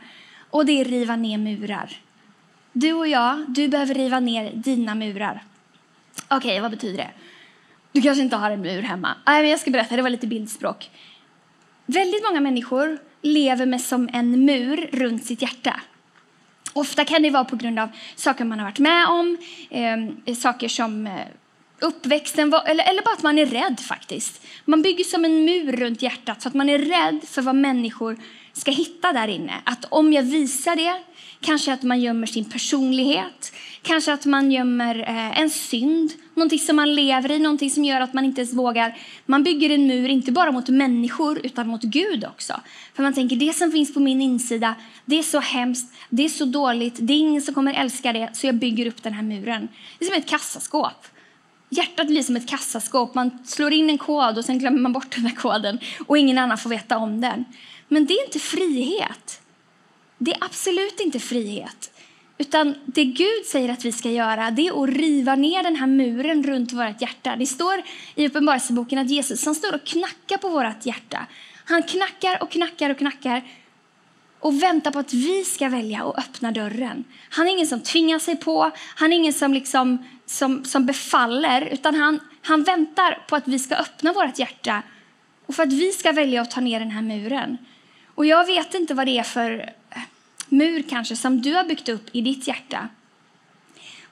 och 0.50 0.66
det 0.66 0.80
är 0.80 0.84
riva 0.84 1.16
ner 1.16 1.38
murar. 1.38 1.90
Du 2.72 2.92
och 2.92 3.08
jag, 3.08 3.44
du 3.48 3.68
behöver 3.68 3.94
riva 3.94 4.20
ner 4.20 4.52
dina 4.54 4.94
murar. 4.94 5.42
Okej, 6.28 6.36
okay, 6.36 6.60
vad 6.60 6.70
betyder 6.70 6.96
det? 6.96 7.10
Du 7.92 8.02
kanske 8.02 8.22
inte 8.22 8.36
har 8.36 8.50
en 8.50 8.60
mur 8.60 8.82
hemma. 8.82 9.16
Nej, 9.26 9.42
men 9.42 9.50
jag 9.50 9.60
ska 9.60 9.70
berätta, 9.70 9.96
det 9.96 10.02
var 10.02 10.10
lite 10.10 10.26
bildspråk. 10.26 10.90
Väldigt 11.86 12.22
många 12.28 12.40
människor 12.40 12.98
lever 13.22 13.66
med 13.66 13.80
som 13.80 14.08
en 14.12 14.44
mur 14.44 14.90
runt 14.92 15.24
sitt 15.24 15.42
hjärta. 15.42 15.80
Ofta 16.72 17.04
kan 17.04 17.22
det 17.22 17.30
vara 17.30 17.44
på 17.44 17.56
grund 17.56 17.78
av 17.78 17.88
saker 18.16 18.44
man 18.44 18.58
har 18.58 18.66
varit 18.66 18.78
med 18.78 19.06
om, 19.06 19.38
eh, 19.70 20.34
saker 20.34 20.68
som 20.68 21.06
eh, 21.06 21.12
uppväxten, 21.80 22.50
var, 22.50 22.62
eller, 22.66 22.88
eller 22.90 23.02
bara 23.02 23.14
att 23.14 23.22
man 23.22 23.38
är 23.38 23.46
rädd 23.46 23.80
faktiskt. 23.80 24.42
Man 24.64 24.82
bygger 24.82 25.04
som 25.04 25.24
en 25.24 25.44
mur 25.44 25.72
runt 25.72 26.02
hjärtat 26.02 26.42
så 26.42 26.48
att 26.48 26.54
man 26.54 26.68
är 26.68 26.78
rädd 26.78 27.20
för 27.28 27.42
vad 27.42 27.54
människor 27.54 28.18
ska 28.52 28.70
hitta 28.70 29.12
där 29.12 29.28
inne. 29.28 29.54
Att 29.64 29.84
om 29.88 30.12
jag 30.12 30.22
visar 30.22 30.76
det, 30.76 31.02
kanske 31.40 31.72
att 31.72 31.82
man 31.82 32.00
gömmer 32.00 32.26
sin 32.26 32.44
personlighet, 32.44 33.52
kanske 33.82 34.12
att 34.12 34.24
man 34.24 34.52
gömmer 34.52 34.98
eh, 34.98 35.40
en 35.40 35.50
synd, 35.50 36.12
någonting 36.34 36.58
som 36.58 36.76
man 36.76 36.94
lever 36.94 37.30
i, 37.30 37.38
någonting 37.38 37.70
som 37.70 37.84
gör 37.84 38.00
att 38.00 38.14
man 38.14 38.24
inte 38.24 38.40
ens 38.40 38.52
vågar. 38.52 38.98
Man 39.26 39.42
bygger 39.42 39.70
en 39.70 39.86
mur 39.86 40.08
inte 40.08 40.32
bara 40.32 40.52
mot 40.52 40.68
människor 40.68 41.40
utan 41.46 41.68
mot 41.68 41.82
Gud 41.82 42.24
också. 42.24 42.60
För 42.94 43.02
man 43.02 43.14
tänker 43.14 43.36
det 43.36 43.52
som 43.52 43.72
finns 43.72 43.94
på 43.94 44.00
min 44.00 44.20
insida, 44.20 44.74
det 45.04 45.18
är 45.18 45.22
så 45.22 45.40
hemskt, 45.40 45.94
det 46.08 46.24
är 46.24 46.28
så 46.28 46.44
dåligt, 46.44 46.96
det 47.00 47.12
är 47.12 47.18
ingen 47.18 47.42
som 47.42 47.54
kommer 47.54 47.74
älska 47.74 48.12
det, 48.12 48.30
så 48.32 48.46
jag 48.46 48.54
bygger 48.54 48.86
upp 48.86 49.02
den 49.02 49.12
här 49.12 49.22
muren. 49.22 49.68
Det 49.98 50.04
är 50.04 50.08
som 50.08 50.18
ett 50.18 50.28
kassaskåp. 50.28 51.06
Hjärtat 51.72 52.06
blir 52.06 52.22
som 52.22 52.36
ett 52.36 52.48
kassaskåp. 52.48 53.14
Man 53.14 53.38
slår 53.44 53.72
in 53.72 53.90
en 53.90 53.98
kod 53.98 54.38
och 54.38 54.44
sen 54.44 54.58
glömmer 54.58 54.80
man 54.80 54.92
bort 54.92 55.14
den 55.14 55.24
där 55.24 55.34
koden 55.34 55.78
och 56.06 56.18
ingen 56.18 56.38
annan 56.38 56.58
får 56.58 56.70
veta 56.70 56.98
om 56.98 57.20
den. 57.20 57.44
Men 57.88 58.06
det 58.06 58.14
är 58.14 58.24
inte 58.24 58.38
frihet. 58.38 59.40
Det 60.18 60.30
är 60.30 60.44
absolut 60.44 61.00
inte 61.00 61.18
frihet. 61.18 61.90
Utan 62.38 62.74
det 62.86 63.04
Gud 63.04 63.46
säger 63.46 63.68
att 63.68 63.84
vi 63.84 63.92
ska 63.92 64.10
göra 64.10 64.50
det 64.50 64.68
är 64.68 64.82
att 64.82 64.90
riva 64.90 65.34
ner 65.34 65.62
den 65.62 65.76
här 65.76 65.86
muren 65.86 66.42
runt 66.42 66.72
vårt 66.72 67.00
hjärta. 67.00 67.36
Det 67.36 67.46
står 67.46 67.82
i 68.14 68.26
Uppenbarelseboken 68.26 68.98
att 68.98 69.10
Jesus 69.10 69.44
han 69.44 69.54
står 69.54 69.74
och 69.74 69.84
knackar 69.84 70.36
på 70.36 70.48
vårt 70.48 70.86
hjärta. 70.86 71.26
Han 71.64 71.82
knackar 71.82 72.42
och 72.42 72.50
knackar 72.50 72.90
och 72.90 72.98
knackar 72.98 73.42
och 74.40 74.62
väntar 74.62 74.90
på 74.90 74.98
att 74.98 75.12
vi 75.12 75.44
ska 75.44 75.68
välja 75.68 76.04
och 76.04 76.18
öppna 76.18 76.52
dörren. 76.52 77.04
Han 77.30 77.46
är 77.46 77.50
ingen 77.50 77.66
som 77.66 77.80
tvingar 77.80 78.18
sig 78.18 78.36
på, 78.36 78.70
han 78.94 79.12
är 79.12 79.16
ingen 79.16 79.32
som, 79.32 79.54
liksom, 79.54 80.04
som, 80.30 80.64
som 80.64 80.86
befaller, 80.86 81.62
utan 81.62 81.94
han, 81.94 82.20
han 82.42 82.62
väntar 82.62 83.18
på 83.28 83.36
att 83.36 83.48
vi 83.48 83.58
ska 83.58 83.74
öppna 83.74 84.12
vårt 84.12 84.38
hjärta 84.38 84.82
och 85.46 85.54
för 85.54 85.62
att 85.62 85.72
vi 85.72 85.92
ska 85.92 86.12
välja 86.12 86.42
att 86.42 86.50
ta 86.50 86.60
ner 86.60 86.80
den 86.80 86.90
här 86.90 87.02
muren. 87.02 87.58
Och 88.14 88.26
jag 88.26 88.46
vet 88.46 88.74
inte 88.74 88.94
vad 88.94 89.06
det 89.06 89.18
är 89.18 89.22
för 89.22 89.72
eh, 89.90 90.02
mur 90.48 90.82
kanske 90.82 91.16
som 91.16 91.42
du 91.42 91.54
har 91.54 91.64
byggt 91.64 91.88
upp 91.88 92.08
i 92.12 92.20
ditt 92.20 92.46
hjärta. 92.46 92.88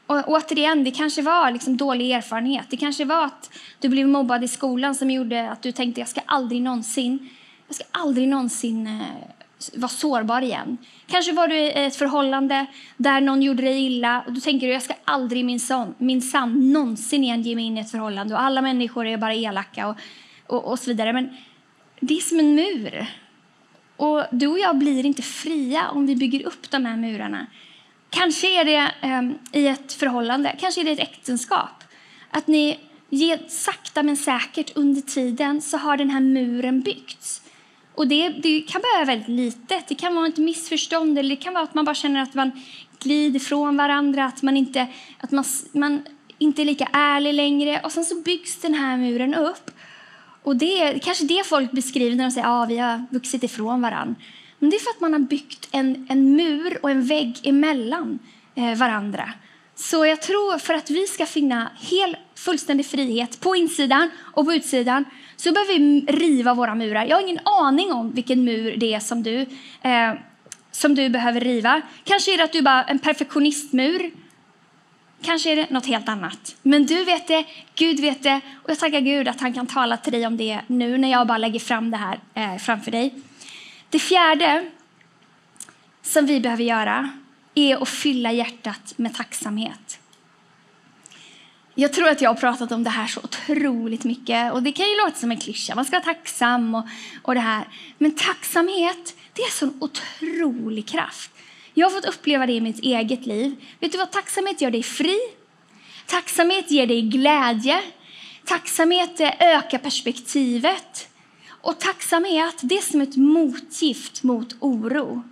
Och 0.07 0.29
återigen, 0.29 0.85
det 0.85 0.91
kanske 0.91 1.23
var 1.23 1.51
liksom 1.51 1.77
dålig 1.77 2.11
erfarenhet. 2.11 2.67
Det 2.71 2.77
kanske 2.77 3.05
var 3.05 3.25
att 3.25 3.51
du 3.79 3.89
blev 3.89 4.09
mobbad 4.09 4.45
i 4.45 4.49
skolan 4.49 4.95
som 4.95 5.11
gjorde 5.11 5.51
att 5.51 5.63
du 5.63 5.73
tänkte 5.73 6.01
jag 6.01 6.09
ska 6.09 6.21
aldrig 6.27 6.63
någonsin, 6.63 7.29
jag 7.67 7.75
ska 7.75 7.85
aldrig 7.91 8.29
någonsin 8.29 8.87
eh, 8.87 9.38
vara 9.75 9.89
sårbar 9.89 10.43
igen. 10.43 10.79
Kanske 11.07 11.33
var 11.33 11.49
du 11.49 11.57
i 11.57 11.73
ett 11.87 11.97
förhållande 11.97 12.67
där 12.97 13.21
någon 13.21 13.43
gjorde 13.43 13.63
dig 13.63 13.87
illa 13.87 14.23
och 14.27 14.33
då 14.33 14.41
tänker 14.41 14.67
du 14.67 14.73
jag 14.73 14.83
ska 14.83 14.95
aldrig 15.05 15.45
min, 15.45 15.61
son, 15.61 15.95
min 15.99 16.23
sann 16.23 16.73
någonsin 16.73 17.25
igen 17.25 17.43
ge 17.43 17.55
mig 17.55 17.65
in 17.65 17.79
i 17.79 17.81
ett 17.81 17.91
förhållande 17.91 18.35
och 18.35 18.43
alla 18.43 18.63
människor 18.63 19.07
är 19.07 19.17
bara 19.17 19.35
elaka 19.35 19.89
och, 19.89 19.97
och, 20.47 20.65
och 20.65 20.79
så 20.79 20.91
vidare. 20.91 21.13
Men 21.13 21.37
det 22.01 22.17
är 22.17 22.21
som 22.21 22.39
en 22.39 22.55
mur. 22.55 23.07
Och 23.97 24.25
du 24.31 24.47
och 24.47 24.59
jag 24.59 24.79
blir 24.79 25.07
inte 25.07 25.23
fria 25.23 25.91
om 25.91 26.07
vi 26.07 26.17
bygger 26.17 26.47
upp 26.47 26.71
de 26.71 26.85
här 26.85 26.97
murarna. 26.97 27.47
Kanske 28.11 28.61
är 28.61 28.65
det 28.65 28.93
um, 29.03 29.39
i 29.53 29.67
ett 29.67 29.93
förhållande, 29.93 30.57
kanske 30.61 30.81
är 30.81 30.85
det 30.85 30.91
ett 30.91 30.99
äktenskap. 30.99 31.85
Att 32.31 32.47
ni 32.47 32.79
ger, 33.09 33.41
sakta 33.49 34.03
men 34.03 34.17
säkert 34.17 34.77
under 34.77 35.01
tiden 35.01 35.63
så 35.63 35.77
har 35.77 35.97
den 35.97 36.11
här 36.11 36.21
muren 36.21 36.81
byggts. 36.81 37.43
Och 37.99 38.09
det, 38.09 38.29
det 38.29 38.61
kan 38.61 38.83
vara 38.95 39.05
väldigt 39.05 39.29
litet. 39.29 39.89
Det 39.89 39.95
kan 39.95 40.15
vara 40.15 40.27
ett 40.27 40.37
missförstånd 40.37 41.19
eller 41.19 41.31
det 41.31 41.43
kan 41.43 41.55
vara 41.55 41.65
att 41.65 41.75
man 41.75 41.85
bara 41.85 41.95
känner 41.95 42.23
att 42.23 42.35
man 42.35 42.51
glider 42.99 43.37
ifrån 43.37 43.77
varandra, 43.77 44.25
att 44.25 44.43
man 44.43 44.57
inte, 44.57 44.87
att 45.21 45.31
man, 45.31 45.45
man 45.73 46.03
inte 46.39 46.63
är 46.63 46.65
lika 46.65 46.89
ärlig 46.93 47.35
längre. 47.35 47.81
Och 47.85 47.93
sen 47.93 48.05
så 48.05 48.15
byggs 48.21 48.57
den 48.57 48.75
här 48.75 48.97
muren 48.97 49.35
upp. 49.35 49.71
Och 50.43 50.57
det 50.57 50.83
är 50.83 50.99
kanske 50.99 51.25
det 51.25 51.47
folk 51.47 51.73
beskriver 51.73 52.17
när 52.17 52.25
de 52.25 52.31
säger 52.31 52.47
att 52.47 52.53
ah, 52.53 52.67
vi 52.67 52.79
har 52.79 53.05
vuxit 53.11 53.43
ifrån 53.43 53.83
varandra. 53.83 54.15
Men 54.59 54.71
det 54.71 54.77
är 54.77 54.81
för 54.81 54.91
att 54.91 55.01
man 55.01 55.13
har 55.13 55.21
byggt 55.21 55.69
en, 55.73 56.07
en 56.09 56.37
mur 56.37 56.79
och 56.83 56.91
en 56.91 57.07
vägg 57.07 57.41
emellan 57.43 58.19
eh, 58.55 58.75
varandra. 58.75 59.33
Så 59.75 60.07
jag 60.07 60.23
tror 60.23 60.59
för 60.59 60.75
att 60.75 60.91
vi 60.91 61.07
ska 61.07 61.27
finna 61.27 61.71
hel, 61.81 62.17
fullständig 62.39 62.87
frihet 62.87 63.41
på 63.41 63.57
insidan 63.57 64.11
och 64.19 64.45
på 64.45 64.55
utsidan 64.55 65.05
så 65.37 65.53
behöver 65.53 65.79
vi 65.79 66.01
riva 66.13 66.55
våra 66.55 66.75
murar. 66.75 67.05
Jag 67.05 67.17
har 67.17 67.23
ingen 67.23 67.41
aning 67.45 67.93
om 67.93 68.13
vilken 68.13 68.45
mur 68.45 68.77
det 68.77 68.95
är 68.95 69.01
som 69.01 69.23
du, 69.23 69.41
eh, 69.83 70.13
som 70.71 70.95
du 70.95 71.09
behöver 71.09 71.41
riva. 71.41 71.83
Kanske 72.05 72.35
är 72.35 72.39
det 72.39 72.45
att 72.45 72.53
du 72.53 72.63
bara 72.63 72.85
en 72.85 72.99
perfektionistmur. 72.99 74.11
Kanske 75.23 75.53
är 75.53 75.57
det 75.57 75.71
något 75.71 75.87
helt 75.87 76.09
annat. 76.09 76.57
Men 76.63 76.87
du 76.87 77.05
vet 77.05 77.29
det, 77.29 77.45
Gud 77.75 78.01
vet 78.01 78.23
det 78.23 78.41
och 78.63 78.71
jag 78.71 78.79
tackar 78.79 79.01
Gud 79.01 79.29
att 79.29 79.41
han 79.41 79.53
kan 79.53 79.67
tala 79.67 79.97
till 79.97 80.13
dig 80.13 80.27
om 80.27 80.37
det 80.37 80.61
nu 80.67 80.99
när 80.99 81.11
jag 81.11 81.27
bara 81.27 81.39
lägger 81.39 81.61
fram 81.61 81.91
det 81.91 81.97
här 81.97 82.19
eh, 82.35 82.57
framför 82.57 82.91
dig. 82.91 83.15
Det 83.91 83.99
fjärde 83.99 84.71
som 86.03 86.27
vi 86.27 86.41
behöver 86.41 86.65
göra 86.65 87.11
är 87.55 87.83
att 87.83 87.89
fylla 87.89 88.33
hjärtat 88.33 88.95
med 88.97 89.15
tacksamhet. 89.15 89.88
Jag 91.81 91.93
tror 91.93 92.09
att 92.09 92.21
jag 92.21 92.31
har 92.31 92.35
pratat 92.35 92.73
om 92.73 92.85
det 92.85 92.91
här 92.91 93.07
så 93.07 93.21
otroligt 93.21 94.05
mycket. 94.05 94.53
Och 94.53 94.63
Det 94.63 94.73
kan 94.73 94.89
ju 94.89 94.97
låta 94.97 95.17
som 95.17 95.31
en 95.31 95.37
klyscha, 95.37 95.75
man 95.75 95.85
ska 95.85 95.97
vara 95.97 96.15
tacksam 96.15 96.75
och, 96.75 96.87
och 97.23 97.35
det 97.35 97.41
här. 97.41 97.69
Men 97.99 98.15
tacksamhet, 98.15 99.15
det 99.33 99.43
är 99.43 99.51
sån 99.51 99.79
otrolig 99.81 100.89
kraft. 100.89 101.31
Jag 101.75 101.87
har 101.87 101.91
fått 101.91 102.15
uppleva 102.15 102.47
det 102.47 102.53
i 102.53 102.61
mitt 102.61 102.81
eget 102.81 103.27
liv. 103.27 103.57
Vet 103.81 103.93
du 103.93 103.99
vad 103.99 104.11
tacksamhet 104.11 104.61
gör 104.61 104.71
dig 104.71 104.83
fri? 104.83 105.19
Tacksamhet 106.07 106.71
ger 106.71 106.87
dig 106.87 107.03
glädje. 107.03 107.83
Tacksamhet 108.45 109.21
eh, 109.21 109.33
ökar 109.41 109.79
perspektivet. 109.79 111.09
Och 111.49 111.81
tacksamhet, 111.81 112.57
det 112.63 112.79
är 112.79 112.83
som 112.83 113.01
ett 113.01 113.17
motgift 113.17 114.23
mot 114.23 114.57
oro. 114.61 115.23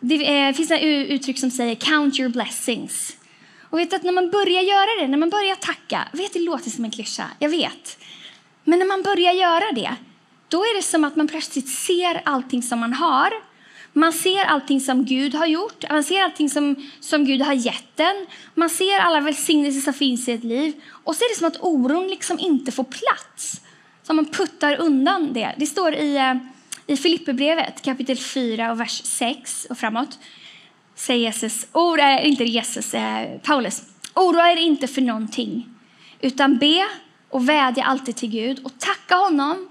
Det 0.00 0.38
eh, 0.38 0.54
finns 0.54 0.70
ett 0.70 0.82
uttryck 0.82 1.38
som 1.38 1.50
säger 1.50 1.74
count 1.74 2.18
your 2.18 2.30
blessings. 2.30 3.16
Och 3.70 3.78
vet 3.78 3.92
att 3.92 4.02
när 4.02 4.12
man 4.12 4.30
börjar 4.30 4.62
göra 4.62 5.00
det, 5.00 5.08
när 5.08 5.18
man 5.18 5.30
börjar 5.30 5.54
tacka, 5.54 6.08
vet 6.12 6.32
det 6.32 6.38
låter 6.38 6.70
som 6.70 6.84
en 6.84 6.90
klyscha, 6.90 7.24
jag 7.38 7.48
vet. 7.48 7.98
Men 8.64 8.78
när 8.78 8.86
man 8.86 9.02
börjar 9.02 9.32
göra 9.32 9.72
det, 9.72 9.96
då 10.48 10.58
är 10.58 10.76
det 10.76 10.82
som 10.82 11.04
att 11.04 11.16
man 11.16 11.28
plötsligt 11.28 11.68
ser 11.68 12.22
allting 12.24 12.62
som 12.62 12.78
man 12.78 12.92
har. 12.92 13.30
Man 13.92 14.12
ser 14.12 14.44
allting 14.44 14.80
som 14.80 15.04
Gud 15.04 15.34
har 15.34 15.46
gjort, 15.46 15.84
man 15.90 16.04
ser 16.04 16.22
allting 16.22 16.50
som, 16.50 16.90
som 17.00 17.24
Gud 17.24 17.42
har 17.42 17.54
gett 17.54 18.00
en. 18.00 18.26
Man 18.54 18.70
ser 18.70 18.98
alla 18.98 19.20
välsignelser 19.20 19.80
som 19.80 19.94
finns 19.94 20.28
i 20.28 20.32
ett 20.32 20.44
liv. 20.44 20.82
Och 20.88 21.16
så 21.16 21.24
är 21.24 21.28
det 21.28 21.38
som 21.38 21.46
att 21.46 21.60
oron 21.60 22.08
liksom 22.08 22.38
inte 22.38 22.72
får 22.72 22.84
plats. 22.84 23.60
Så 24.02 24.14
man 24.14 24.26
puttar 24.26 24.80
undan 24.80 25.32
det. 25.32 25.54
Det 25.56 25.66
står 25.66 25.94
i, 25.94 26.16
eh, 26.16 26.34
i 26.86 26.96
Filipperbrevet 26.96 27.82
kapitel 27.82 28.16
4 28.16 28.72
och 28.72 28.80
vers 28.80 29.02
6 29.04 29.66
och 29.70 29.78
framåt 29.78 30.18
säger 31.00 31.20
Jesus, 31.20 31.66
oroa 31.72 32.20
inte 32.20 32.44
Jesus, 32.44 32.94
eh, 32.94 33.38
Paulus, 33.38 33.82
oroa 34.14 34.52
er 34.52 34.56
inte 34.56 34.88
för 34.88 35.00
någonting, 35.00 35.68
utan 36.20 36.58
be 36.58 36.86
och 37.28 37.48
vädja 37.48 37.84
alltid 37.84 38.16
till 38.16 38.30
Gud 38.30 38.58
och 38.64 38.78
tacka 38.78 39.14
honom 39.14 39.68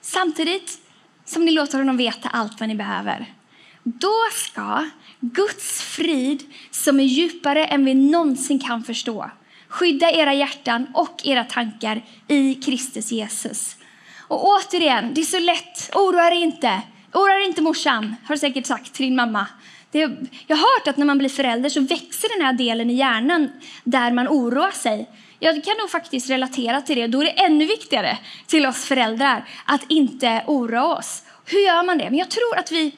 samtidigt 0.00 0.78
som 1.24 1.44
ni 1.44 1.50
låter 1.50 1.78
honom 1.78 1.96
veta 1.96 2.28
allt 2.28 2.60
vad 2.60 2.68
ni 2.68 2.74
behöver. 2.74 3.34
Då 3.82 4.14
ska 4.32 4.88
Guds 5.20 5.82
frid, 5.82 6.42
som 6.70 7.00
är 7.00 7.04
djupare 7.04 7.66
än 7.66 7.84
vi 7.84 7.94
någonsin 7.94 8.58
kan 8.58 8.84
förstå, 8.84 9.30
skydda 9.68 10.10
era 10.10 10.34
hjärtan 10.34 10.86
och 10.94 11.20
era 11.24 11.44
tankar 11.44 12.04
i 12.28 12.54
Kristus 12.54 13.12
Jesus. 13.12 13.76
Och 14.20 14.48
återigen, 14.48 15.14
det 15.14 15.20
är 15.20 15.24
så 15.24 15.38
lätt. 15.38 15.90
Oroa 15.94 16.30
dig 16.30 16.42
inte. 16.42 16.82
Oroa 17.12 17.34
dig 17.34 17.46
inte 17.46 17.62
morsan, 17.62 18.16
har 18.24 18.34
du 18.34 18.38
säkert 18.38 18.66
sagt 18.66 18.92
till 18.92 19.06
din 19.06 19.16
mamma. 19.16 19.46
Det, 19.94 20.16
jag 20.46 20.56
har 20.56 20.78
hört 20.78 20.88
att 20.88 20.96
när 20.96 21.06
man 21.06 21.18
blir 21.18 21.28
förälder 21.28 21.68
så 21.68 21.80
växer 21.80 22.38
den 22.38 22.46
här 22.46 22.52
delen 22.52 22.90
i 22.90 22.94
hjärnan 22.94 23.52
där 23.84 24.12
man 24.12 24.28
oroar 24.28 24.70
sig. 24.70 25.10
Jag 25.38 25.64
kan 25.64 25.76
nog 25.80 25.90
faktiskt 25.90 26.30
relatera 26.30 26.80
till 26.80 26.96
det. 26.96 27.06
Då 27.06 27.20
är 27.20 27.24
det 27.24 27.44
ännu 27.44 27.66
viktigare 27.66 28.18
till 28.46 28.66
oss 28.66 28.84
föräldrar 28.84 29.48
att 29.66 29.90
inte 29.90 30.44
oroa 30.46 30.96
oss. 30.96 31.22
Hur 31.44 31.58
gör 31.58 31.82
man 31.82 31.98
det? 31.98 32.04
Men 32.04 32.18
jag 32.18 32.30
tror 32.30 32.58
att 32.58 32.72
vi, 32.72 32.92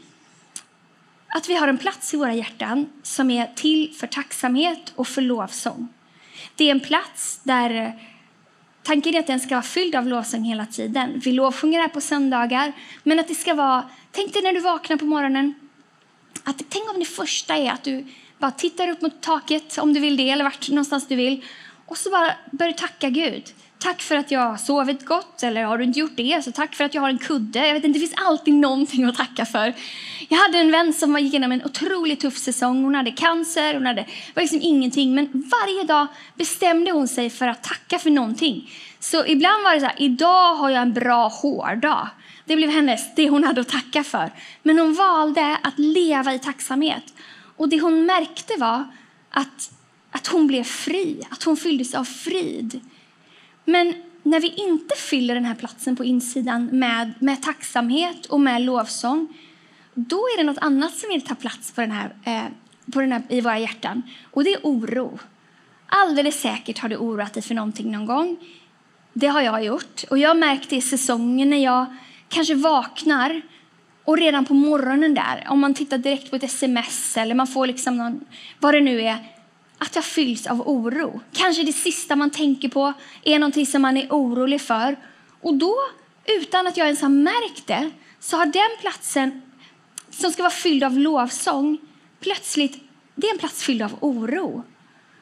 att 1.29 1.49
vi 1.49 1.55
har 1.55 1.69
en 1.69 1.79
plats 1.79 2.15
i 2.15 2.17
våra 2.17 2.35
hjärtan 2.35 2.89
som 3.03 3.31
är 3.31 3.47
till 3.55 3.95
för 3.95 4.07
tacksamhet 4.07 4.93
och 4.95 5.09
för 5.09 5.23
lovsång. 5.23 5.89
Det 6.55 6.65
är 6.65 6.71
en 6.71 6.81
plats 6.81 7.41
där 7.43 7.71
eh, 7.71 7.91
tanken 8.83 9.15
är 9.15 9.21
att 9.21 9.27
den 9.27 9.41
ska 9.41 9.55
vara 9.55 9.63
fylld 9.63 9.95
av 9.95 10.07
lovsång 10.07 10.45
hela 10.45 10.67
tiden. 10.67 11.21
Vi 11.25 11.33
lovsjunger 11.33 11.81
här 11.81 11.89
på 11.89 12.01
söndagar, 12.01 12.73
men 13.03 13.19
att 13.19 13.29
det 13.29 13.35
ska 13.35 13.55
vara... 13.55 13.85
Tänk 14.13 14.33
dig 14.33 14.43
när 14.43 14.53
du 14.53 14.61
vaknar 14.61 14.97
på 14.97 15.05
morgonen 15.05 15.55
att 16.47 16.63
tänk 16.69 16.91
om 16.95 16.99
det 16.99 17.05
första 17.05 17.57
är 17.57 17.71
att 17.71 17.85
du 17.85 18.07
bara 18.39 18.51
tittar 18.51 18.89
upp 18.89 19.03
mot 19.03 19.23
taket 19.23 19.79
om 19.79 19.93
du 19.93 20.01
vill 20.01 20.17
det 20.17 20.31
eller 20.31 20.45
vart 20.45 20.69
någonstans 20.69 21.09
du 21.09 21.17
vill 21.17 21.45
och 21.87 21.99
så 21.99 22.11
bara 22.11 22.35
börjar 22.51 22.73
tacka 22.73 23.11
Gud. 23.11 23.43
Tack 23.79 24.03
för 24.03 24.17
att 24.17 24.31
jag 24.31 24.41
har 24.41 24.57
sovit 24.57 25.05
gott 25.05 25.43
eller 25.43 25.65
har 25.65 25.79
du 25.79 25.85
inte 25.85 25.99
gjort 26.01 26.17
det 26.17 26.45
så 26.45 26.53
tack 26.53 26.75
för 26.75 26.85
att 26.85 26.95
jag 26.95 27.03
har 27.03 27.09
en 27.09 27.19
kudde. 27.19 27.67
Jag 27.67 27.75
vet 27.75 27.85
inte, 27.85 27.99
det 27.99 28.07
finns 28.07 28.21
alltid 28.23 28.55
någonting 28.55 29.05
att 29.05 29.17
tacka 29.17 29.47
för. 29.47 29.75
Jag 30.29 30.39
hade 30.39 30.59
en 30.59 30.71
vän 30.71 30.93
som 30.93 31.19
gick 31.19 31.33
igenom 31.33 31.53
en 31.53 31.65
otroligt 31.65 32.21
tuff 32.21 32.39
säsong. 32.39 32.85
Hon 32.85 32.95
hade 32.95 33.11
cancer, 33.11 33.75
hon 33.75 33.87
hade 33.87 34.07
var 34.35 34.43
liksom 34.43 34.61
ingenting. 34.63 35.15
Men 35.15 35.27
varje 35.33 35.85
dag 35.85 36.07
bestämde 36.35 36.91
hon 36.91 37.09
sig 37.09 37.31
för 37.31 37.49
att 37.49 37.63
tacka 37.63 37.99
för 37.99 38.11
någonting. 38.11 38.71
Så 39.11 39.27
ibland 39.27 39.65
var 39.65 39.75
det 39.75 39.81
så 39.81 39.87
här, 39.87 39.95
idag 39.99 40.55
har 40.55 40.71
jag 40.71 40.83
en 40.83 40.93
bra 40.93 41.29
hårdag. 41.29 42.09
Det 42.45 42.57
blev 42.57 42.71
hennes, 42.71 43.15
det 43.15 43.29
hon 43.29 43.45
hade 43.45 43.61
att 43.61 43.69
tacka 43.69 44.05
för. 44.05 44.33
Men 44.63 44.79
hon 44.79 44.95
valde 44.95 45.59
att 45.63 45.79
leva 45.79 46.35
i 46.35 46.39
tacksamhet. 46.39 47.15
Och 47.57 47.69
det 47.69 47.81
hon 47.81 48.07
märkte 48.07 48.55
var 48.59 48.85
att, 49.31 49.71
att 50.11 50.27
hon 50.27 50.47
blev 50.47 50.65
fri, 50.65 51.23
att 51.31 51.43
hon 51.43 51.57
fylldes 51.57 51.95
av 51.95 52.05
frid. 52.05 52.81
Men 53.65 53.95
när 54.23 54.41
vi 54.41 54.49
inte 54.49 54.95
fyller 54.97 55.35
den 55.35 55.45
här 55.45 55.55
platsen 55.55 55.97
på 55.97 56.05
insidan 56.05 56.67
med, 56.67 57.13
med 57.19 57.43
tacksamhet 57.43 58.27
och 58.27 58.41
med 58.41 58.63
lovsång, 58.63 59.29
då 59.95 60.17
är 60.17 60.37
det 60.37 60.45
något 60.45 60.59
annat 60.59 60.95
som 60.95 61.09
vill 61.09 61.23
ta 61.23 61.35
plats 61.35 61.73
på 61.73 61.81
den 61.81 61.91
här, 61.91 62.15
eh, 62.25 62.45
på 62.93 63.01
den 63.01 63.13
här, 63.13 63.23
i 63.29 63.41
våra 63.41 63.59
hjärtan. 63.59 64.03
Och 64.31 64.45
det 64.45 64.53
är 64.53 64.61
oro. 64.63 65.19
Alldeles 65.87 66.41
säkert 66.41 66.79
har 66.79 66.89
du 66.89 66.97
oroat 66.97 67.35
dig 67.35 67.43
för 67.43 67.55
någonting 67.55 67.93
någon 67.93 68.07
gång. 68.07 68.37
Det 69.19 69.27
har 69.27 69.41
jag 69.41 69.65
gjort. 69.65 70.05
Och 70.11 70.19
jag 70.19 70.37
märkte 70.37 70.77
i 70.77 70.81
säsongen 70.81 71.51
när 71.51 71.65
jag 71.65 71.87
kanske 72.29 72.55
vaknar 72.55 73.43
och 74.05 74.19
redan 74.19 74.45
på 74.45 74.55
morgonen 74.55 75.15
där, 75.15 75.47
om 75.49 75.61
man 75.61 75.75
tittar 75.75 75.99
direkt 75.99 76.31
på 76.31 76.37
ett 76.37 76.43
sms 76.43 77.17
eller 77.17 77.35
man 77.35 77.47
får 77.47 77.67
liksom 77.67 77.97
någon, 77.97 78.25
vad 78.59 78.75
det 78.75 78.81
nu 78.81 79.01
är, 79.01 79.17
att 79.79 79.95
jag 79.95 80.05
fylls 80.05 80.47
av 80.47 80.69
oro. 80.69 81.21
Kanske 81.33 81.63
det 81.63 81.73
sista 81.73 82.17
man 82.17 82.31
tänker 82.31 82.69
på 82.69 82.93
är 83.25 83.39
någonting 83.39 83.67
som 83.67 83.83
man 83.83 83.97
är 83.97 84.09
orolig 84.11 84.61
för. 84.61 84.97
Och 85.41 85.55
då 85.55 85.77
utan 86.25 86.67
att 86.67 86.77
jag 86.77 86.87
ens 86.87 87.03
har 87.03 87.09
märkt 87.09 87.67
det, 87.67 87.91
så 88.21 88.37
har 88.37 88.47
den 88.47 88.81
platsen 88.81 89.43
som 90.11 90.31
ska 90.31 90.43
vara 90.43 90.51
fylld 90.51 90.85
av 90.85 90.99
lovsång 90.99 91.79
plötsligt, 92.21 92.83
det 93.15 93.27
är 93.27 93.33
en 93.33 93.39
plats 93.39 93.63
fylld 93.63 93.83
av 93.83 93.93
oro. 94.01 94.65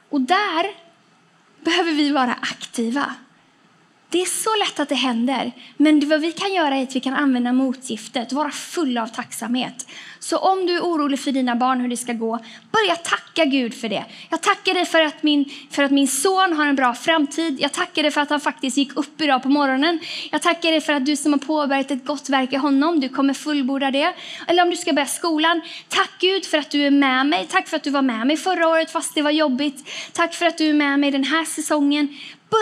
Och 0.08 0.20
där 0.20 0.66
behöver 1.64 1.92
vi 1.92 2.10
vara 2.10 2.32
aktiva. 2.32 3.14
Det 4.14 4.22
är 4.22 4.26
så 4.26 4.56
lätt 4.64 4.80
att 4.80 4.88
det 4.88 4.94
händer, 4.94 5.52
men 5.76 6.08
vad 6.08 6.20
vi 6.20 6.32
kan 6.32 6.54
göra 6.54 6.76
är 6.76 6.82
att 6.82 6.96
vi 6.96 7.00
kan 7.00 7.14
använda 7.14 7.52
motgiftet, 7.52 8.32
vara 8.32 8.50
fulla 8.50 9.02
av 9.02 9.06
tacksamhet. 9.06 9.86
Så 10.18 10.38
om 10.38 10.66
du 10.66 10.76
är 10.76 10.80
orolig 10.80 11.20
för 11.20 11.32
dina 11.32 11.56
barn, 11.56 11.80
hur 11.80 11.88
det 11.88 11.96
ska 11.96 12.12
gå, 12.12 12.38
börja 12.72 12.96
tacka 12.96 13.44
Gud 13.44 13.74
för 13.74 13.88
det. 13.88 14.04
Jag 14.30 14.40
tackar 14.42 14.74
dig 14.74 14.86
för 14.86 15.00
att, 15.00 15.22
min, 15.22 15.44
för 15.70 15.82
att 15.82 15.90
min 15.90 16.08
son 16.08 16.52
har 16.52 16.66
en 16.66 16.76
bra 16.76 16.94
framtid. 16.94 17.60
Jag 17.60 17.72
tackar 17.72 18.02
dig 18.02 18.10
för 18.10 18.20
att 18.20 18.30
han 18.30 18.40
faktiskt 18.40 18.76
gick 18.76 18.96
upp 18.96 19.20
idag 19.20 19.42
på 19.42 19.48
morgonen. 19.48 20.00
Jag 20.30 20.42
tackar 20.42 20.70
dig 20.70 20.80
för 20.80 20.92
att 20.92 21.06
du 21.06 21.16
som 21.16 21.32
har 21.32 21.38
påbörjat 21.38 21.90
ett 21.90 22.06
gott 22.06 22.28
verk 22.28 22.52
i 22.52 22.56
honom, 22.56 23.00
du 23.00 23.08
kommer 23.08 23.34
fullborda 23.34 23.90
det. 23.90 24.14
Eller 24.46 24.62
om 24.62 24.70
du 24.70 24.76
ska 24.76 24.92
börja 24.92 25.06
skolan, 25.06 25.60
tack 25.88 26.10
Gud 26.20 26.44
för 26.44 26.58
att 26.58 26.70
du 26.70 26.86
är 26.86 26.90
med 26.90 27.26
mig. 27.26 27.46
Tack 27.50 27.68
för 27.68 27.76
att 27.76 27.82
du 27.84 27.90
var 27.90 28.02
med 28.02 28.26
mig 28.26 28.36
förra 28.36 28.68
året 28.68 28.90
fast 28.90 29.14
det 29.14 29.22
var 29.22 29.30
jobbigt. 29.30 29.90
Tack 30.12 30.34
för 30.34 30.46
att 30.46 30.58
du 30.58 30.68
är 30.68 30.74
med 30.74 31.00
mig 31.00 31.10
den 31.10 31.24
här 31.24 31.44
säsongen. 31.44 32.08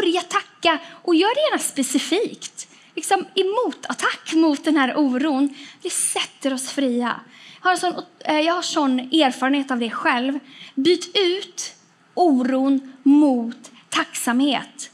Börja 0.00 0.20
tacka 0.20 0.78
och 1.02 1.14
gör 1.14 1.34
det 1.34 1.40
gärna 1.40 1.58
specifikt. 1.58 2.68
Liksom 2.94 3.26
i 3.34 3.44
motattack 3.44 4.32
mot 4.34 4.64
den 4.64 4.76
här 4.76 4.96
oron. 4.96 5.54
Det 5.82 5.90
sätter 5.90 6.54
oss 6.54 6.70
fria. 6.70 7.20
Jag 7.62 7.70
har, 7.70 7.76
sån, 7.76 7.94
eh, 8.24 8.40
jag 8.40 8.54
har 8.54 8.62
sån 8.62 8.98
erfarenhet 9.00 9.70
av 9.70 9.78
det 9.78 9.90
själv. 9.90 10.38
Byt 10.74 11.16
ut 11.16 11.74
oron 12.14 12.92
mot 13.02 13.70
tacksamhet. 13.88 14.90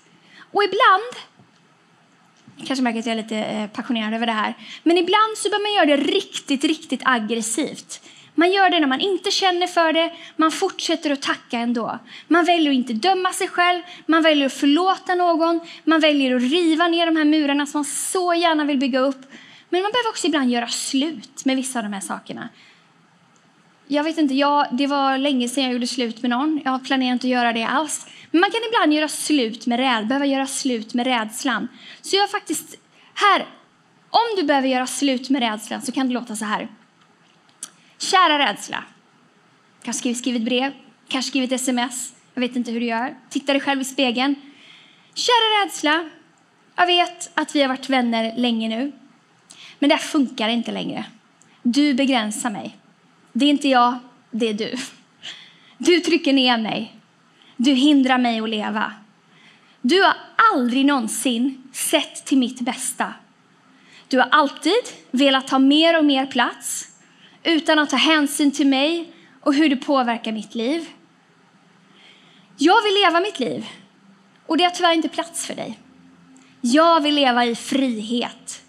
Och 0.52 0.64
ibland, 0.64 1.14
kanske 2.66 2.82
märker 2.82 3.00
att 3.00 3.06
jag 3.06 3.18
är 3.18 3.22
lite 3.22 3.36
eh, 3.36 3.68
passionerad 3.70 4.14
över 4.14 4.26
det 4.26 4.32
här, 4.32 4.54
men 4.82 4.96
ibland 4.96 5.38
så 5.38 5.48
behöver 5.48 5.64
man 5.64 5.74
göra 5.74 5.96
det 5.96 6.12
riktigt, 6.12 6.64
riktigt 6.64 7.00
aggressivt. 7.04 8.00
Man 8.38 8.52
gör 8.52 8.70
det 8.70 8.80
när 8.80 8.86
man 8.86 9.00
inte 9.00 9.30
känner 9.30 9.66
för 9.66 9.92
det, 9.92 10.12
man 10.36 10.50
fortsätter 10.50 11.10
att 11.10 11.22
tacka 11.22 11.58
ändå. 11.58 11.98
Man 12.28 12.44
väljer 12.44 12.70
att 12.70 12.76
inte 12.76 12.92
döma 12.92 13.32
sig 13.32 13.48
själv, 13.48 13.82
man 14.06 14.22
väljer 14.22 14.46
att 14.46 14.52
förlåta 14.52 15.14
någon, 15.14 15.60
man 15.84 16.00
väljer 16.00 16.36
att 16.36 16.42
riva 16.42 16.88
ner 16.88 17.06
de 17.06 17.16
här 17.16 17.24
murarna 17.24 17.66
som 17.66 17.78
man 17.78 17.84
så 17.84 18.34
gärna 18.34 18.64
vill 18.64 18.78
bygga 18.78 19.00
upp. 19.00 19.20
Men 19.68 19.82
man 19.82 19.92
behöver 19.92 20.10
också 20.10 20.26
ibland 20.26 20.50
göra 20.50 20.66
slut 20.66 21.44
med 21.44 21.56
vissa 21.56 21.78
av 21.78 21.82
de 21.82 21.92
här 21.92 22.00
sakerna. 22.00 22.48
Jag 23.86 24.04
vet 24.04 24.18
inte, 24.18 24.34
jag, 24.34 24.66
det 24.72 24.86
var 24.86 25.18
länge 25.18 25.48
sedan 25.48 25.64
jag 25.64 25.72
gjorde 25.72 25.86
slut 25.86 26.22
med 26.22 26.30
någon. 26.30 26.60
Jag 26.64 26.84
planerar 26.84 27.12
inte 27.12 27.26
att 27.26 27.30
göra 27.30 27.52
det 27.52 27.64
alls. 27.64 28.06
Men 28.30 28.40
man 28.40 28.50
kan 28.50 28.60
ibland 28.68 28.92
göra 28.92 29.08
slut 29.08 29.66
med 29.66 29.78
räd, 29.78 30.06
behöva 30.06 30.26
göra 30.26 30.46
slut 30.46 30.94
med 30.94 31.06
rädslan. 31.06 31.68
Så 32.00 32.16
jag 32.16 32.30
faktiskt, 32.30 32.74
här, 33.14 33.46
om 34.10 34.36
du 34.36 34.42
behöver 34.42 34.68
göra 34.68 34.86
slut 34.86 35.30
med 35.30 35.42
rädslan 35.42 35.82
så 35.82 35.92
kan 35.92 36.08
det 36.08 36.14
låta 36.14 36.36
så 36.36 36.44
här. 36.44 36.68
Kära 37.98 38.38
rädsla. 38.38 38.84
Kanske 39.82 40.14
skrivit 40.14 40.42
brev, 40.42 40.72
kanske 41.08 41.28
skrivit 41.28 41.52
sms. 41.52 42.12
Jag 42.34 42.40
vet 42.40 42.56
inte 42.56 42.70
hur 42.70 42.80
du 42.80 42.86
gör. 42.86 43.16
Titta 43.30 43.52
dig 43.52 43.60
själv 43.60 43.80
i 43.80 43.84
spegeln. 43.84 44.34
Kära 45.14 45.64
rädsla. 45.64 46.10
Jag 46.76 46.86
vet 46.86 47.30
att 47.34 47.54
vi 47.54 47.60
har 47.60 47.68
varit 47.68 47.88
vänner 47.88 48.36
länge 48.36 48.68
nu. 48.68 48.92
Men 49.78 49.88
det 49.88 49.94
här 49.94 50.02
funkar 50.02 50.48
inte 50.48 50.72
längre. 50.72 51.04
Du 51.62 51.94
begränsar 51.94 52.50
mig. 52.50 52.76
Det 53.32 53.46
är 53.46 53.50
inte 53.50 53.68
jag, 53.68 53.98
det 54.30 54.48
är 54.48 54.54
du. 54.54 54.74
Du 55.78 56.00
trycker 56.00 56.32
ner 56.32 56.58
mig. 56.58 56.96
Du 57.56 57.72
hindrar 57.72 58.18
mig 58.18 58.40
att 58.40 58.48
leva. 58.48 58.92
Du 59.80 60.02
har 60.02 60.14
aldrig 60.52 60.86
någonsin 60.86 61.70
sett 61.72 62.26
till 62.26 62.38
mitt 62.38 62.60
bästa. 62.60 63.14
Du 64.08 64.18
har 64.18 64.28
alltid 64.30 64.72
velat 65.10 65.50
ha 65.50 65.58
mer 65.58 65.98
och 65.98 66.04
mer 66.04 66.26
plats 66.26 66.88
utan 67.42 67.78
att 67.78 67.90
ta 67.90 67.96
hänsyn 67.96 68.52
till 68.52 68.66
mig 68.66 69.12
och 69.40 69.54
hur 69.54 69.68
det 69.68 69.76
påverkar 69.76 70.32
mitt 70.32 70.54
liv. 70.54 70.88
Jag 72.56 72.82
vill 72.82 72.94
leva 72.94 73.20
mitt 73.20 73.40
liv 73.40 73.66
och 74.46 74.56
det 74.56 74.64
har 74.64 74.70
tyvärr 74.70 74.92
inte 74.92 75.08
plats 75.08 75.46
för 75.46 75.54
dig. 75.54 75.78
Jag 76.60 77.00
vill 77.00 77.14
leva 77.14 77.44
i 77.44 77.54
frihet. 77.54 78.62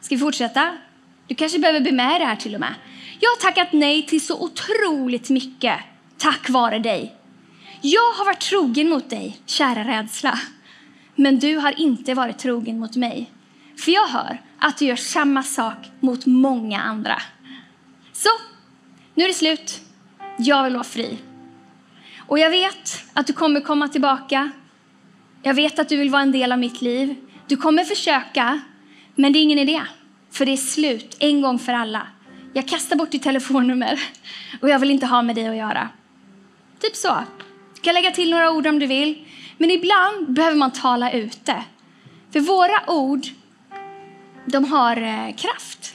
Ska 0.00 0.14
vi 0.14 0.20
fortsätta? 0.20 0.78
Du 1.26 1.34
kanske 1.34 1.58
behöver 1.58 1.80
bli 1.80 1.92
med 1.92 2.16
i 2.16 2.18
det 2.18 2.24
här 2.24 2.36
till 2.36 2.54
och 2.54 2.60
med. 2.60 2.74
Jag 3.20 3.30
har 3.30 3.36
tackat 3.36 3.72
nej 3.72 4.06
till 4.06 4.26
så 4.26 4.42
otroligt 4.42 5.30
mycket 5.30 5.78
tack 6.18 6.50
vare 6.50 6.78
dig. 6.78 7.14
Jag 7.80 8.12
har 8.12 8.24
varit 8.24 8.40
trogen 8.40 8.88
mot 8.88 9.10
dig, 9.10 9.38
kära 9.46 9.84
rädsla. 9.84 10.40
Men 11.14 11.38
du 11.38 11.56
har 11.56 11.80
inte 11.80 12.14
varit 12.14 12.38
trogen 12.38 12.78
mot 12.78 12.96
mig. 12.96 13.30
För 13.78 13.92
jag 13.92 14.06
hör 14.06 14.40
att 14.58 14.78
du 14.78 14.84
gör 14.84 14.96
samma 14.96 15.42
sak 15.42 15.76
mot 16.00 16.26
många 16.26 16.80
andra. 16.80 17.22
Så, 18.12 18.28
nu 19.14 19.24
är 19.24 19.28
det 19.28 19.34
slut. 19.34 19.80
Jag 20.38 20.64
vill 20.64 20.72
vara 20.72 20.84
fri. 20.84 21.18
Och 22.18 22.38
jag 22.38 22.50
vet 22.50 23.04
att 23.12 23.26
du 23.26 23.32
kommer 23.32 23.60
komma 23.60 23.88
tillbaka. 23.88 24.50
Jag 25.42 25.54
vet 25.54 25.78
att 25.78 25.88
du 25.88 25.96
vill 25.96 26.10
vara 26.10 26.22
en 26.22 26.32
del 26.32 26.52
av 26.52 26.58
mitt 26.58 26.82
liv. 26.82 27.14
Du 27.46 27.56
kommer 27.56 27.84
försöka, 27.84 28.60
men 29.14 29.32
det 29.32 29.38
är 29.38 29.42
ingen 29.42 29.58
idé. 29.58 29.82
För 30.30 30.46
det 30.46 30.52
är 30.52 30.56
slut, 30.56 31.16
en 31.18 31.42
gång 31.42 31.58
för 31.58 31.72
alla. 31.72 32.06
Jag 32.52 32.68
kastar 32.68 32.96
bort 32.96 33.10
ditt 33.10 33.22
telefonnummer 33.22 34.00
och 34.60 34.68
jag 34.68 34.78
vill 34.78 34.90
inte 34.90 35.06
ha 35.06 35.22
med 35.22 35.36
dig 35.36 35.48
att 35.48 35.56
göra. 35.56 35.88
Typ 36.80 36.96
så. 36.96 37.16
Du 37.74 37.80
kan 37.80 37.94
lägga 37.94 38.10
till 38.10 38.30
några 38.30 38.50
ord 38.50 38.66
om 38.66 38.78
du 38.78 38.86
vill. 38.86 39.26
Men 39.58 39.70
ibland 39.70 40.32
behöver 40.32 40.56
man 40.56 40.70
tala 40.70 41.12
ut 41.12 41.44
det. 41.44 41.64
För 42.32 42.40
våra 42.40 42.90
ord, 42.90 43.26
de 44.46 44.64
har 44.64 44.96
eh, 44.96 45.34
kraft. 45.36 45.94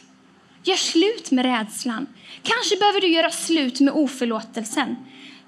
Gör 0.64 0.76
slut 0.76 1.32
med 1.32 1.46
rädslan. 1.46 2.08
Kanske 2.44 2.78
behöver 2.78 3.02
du 3.02 3.08
göra 3.08 3.30
slut 3.32 3.80
med 3.80 3.94
oförlåtelsen. 3.94 4.96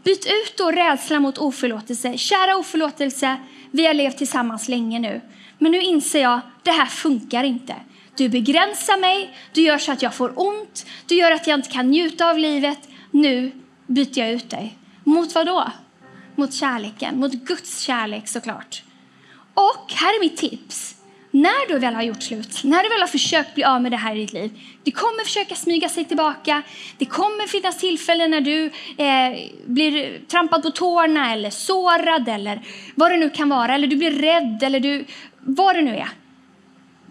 Byt 0.03 0.25
ut 0.25 0.57
då 0.57 0.71
rädslan 0.71 1.21
mot 1.21 1.37
oförlåtelse. 1.37 2.17
Kära 2.17 2.57
oförlåtelse, 2.57 3.37
vi 3.71 3.85
har 3.85 3.93
levt 3.93 4.17
tillsammans 4.17 4.69
länge 4.69 4.99
nu. 4.99 5.21
Men 5.57 5.71
nu 5.71 5.81
inser 5.81 6.21
jag, 6.21 6.41
det 6.63 6.71
här 6.71 6.85
funkar 6.85 7.43
inte. 7.43 7.75
Du 8.15 8.29
begränsar 8.29 8.97
mig, 8.97 9.37
du 9.53 9.61
gör 9.61 9.77
så 9.77 9.91
att 9.91 10.01
jag 10.01 10.13
får 10.13 10.33
ont, 10.35 10.85
du 11.07 11.15
gör 11.15 11.31
att 11.31 11.47
jag 11.47 11.59
inte 11.59 11.69
kan 11.69 11.87
njuta 11.87 12.29
av 12.29 12.37
livet. 12.37 12.79
Nu 13.11 13.51
byter 13.87 14.19
jag 14.19 14.31
ut 14.31 14.49
dig. 14.49 14.77
Mot 15.03 15.35
vad 15.35 15.45
då? 15.45 15.71
Mot 16.35 16.53
kärleken, 16.53 17.19
mot 17.19 17.33
Guds 17.33 17.79
kärlek 17.79 18.27
såklart. 18.27 18.83
Och 19.53 19.93
här 19.93 20.15
är 20.15 20.19
mitt 20.19 20.37
tips. 20.37 20.95
När 21.35 21.67
du 21.67 21.79
väl 21.79 21.95
har 21.95 22.01
gjort 22.01 22.23
slut, 22.23 22.63
när 22.63 22.83
du 22.83 22.89
väl 22.89 23.01
har 23.01 23.07
försökt 23.07 23.55
bli 23.55 23.63
av 23.63 23.81
med 23.81 23.91
det 23.91 23.97
här 23.97 24.15
i 24.15 24.19
ditt 24.19 24.33
liv, 24.33 24.59
det 24.83 24.91
kommer 24.91 25.23
försöka 25.23 25.55
smyga 25.55 25.89
sig 25.89 26.05
tillbaka. 26.05 26.61
Det 26.97 27.05
kommer 27.05 27.47
finnas 27.47 27.77
tillfällen 27.77 28.31
när 28.31 28.41
du 28.41 28.65
eh, 28.97 29.51
blir 29.65 30.19
trampad 30.27 30.63
på 30.63 30.71
tårna 30.71 31.33
eller 31.33 31.49
sårad 31.49 32.29
eller 32.29 32.61
vad 32.95 33.11
det 33.11 33.17
nu 33.17 33.29
kan 33.29 33.49
vara. 33.49 33.75
Eller 33.75 33.87
du 33.87 33.95
blir 33.95 34.11
rädd 34.11 34.63
eller 34.63 34.79
du, 34.79 35.05
vad 35.39 35.75
det 35.75 35.81
nu 35.81 35.95
är. 35.95 36.09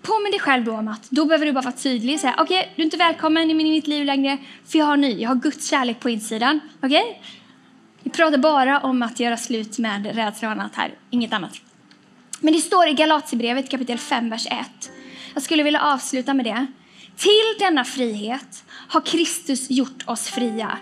Påminn 0.03 0.31
dig 0.31 0.41
själv 0.41 0.65
då 0.65 0.73
om 0.73 0.89
att 0.89 1.11
då 1.11 1.25
behöver 1.25 1.47
du 1.47 1.53
bara 1.53 1.65
vara 1.65 1.75
tydlig. 1.75 2.21
Säga, 2.21 2.35
okej, 2.39 2.61
okay, 2.61 2.71
du 2.77 2.83
är 2.83 2.85
inte 2.85 2.97
välkommen 2.97 3.51
i 3.51 3.55
mitt 3.55 3.87
liv 3.87 4.05
längre, 4.05 4.39
för 4.67 4.79
jag 4.79 4.87
har 4.87 4.97
ny. 4.97 5.21
Jag 5.21 5.29
har 5.29 5.37
Guds 5.37 5.71
kärlek 5.71 6.01
på 6.01 6.11
insidan. 6.11 6.61
Okej? 6.83 7.03
Okay? 7.03 7.15
Vi 8.03 8.11
pratar 8.11 8.39
bara 8.39 8.81
om 8.81 9.03
att 9.03 9.21
göra 9.21 9.37
slut 9.37 9.79
med 9.79 10.17
rädsla 10.17 10.49
och 10.49 10.53
annat 10.53 10.75
här, 10.75 10.95
inget 11.11 11.33
annat. 11.33 11.72
Men 12.45 12.55
det 12.55 12.61
står 12.61 12.89
i 12.89 12.93
Galaterbrevet 12.93 13.71
kapitel 13.71 13.99
5, 13.99 14.31
vers 14.31 14.47
1. 14.47 14.91
Jag 15.35 15.43
skulle 15.43 15.63
vilja 15.63 15.81
avsluta 15.81 16.35
med 16.35 16.45
det. 16.45 16.67
Till 17.17 17.55
denna 17.59 17.85
frihet 17.85 18.65
har 18.69 19.01
Kristus 19.01 19.71
gjort 19.71 20.03
oss 20.07 20.29
fria. 20.29 20.79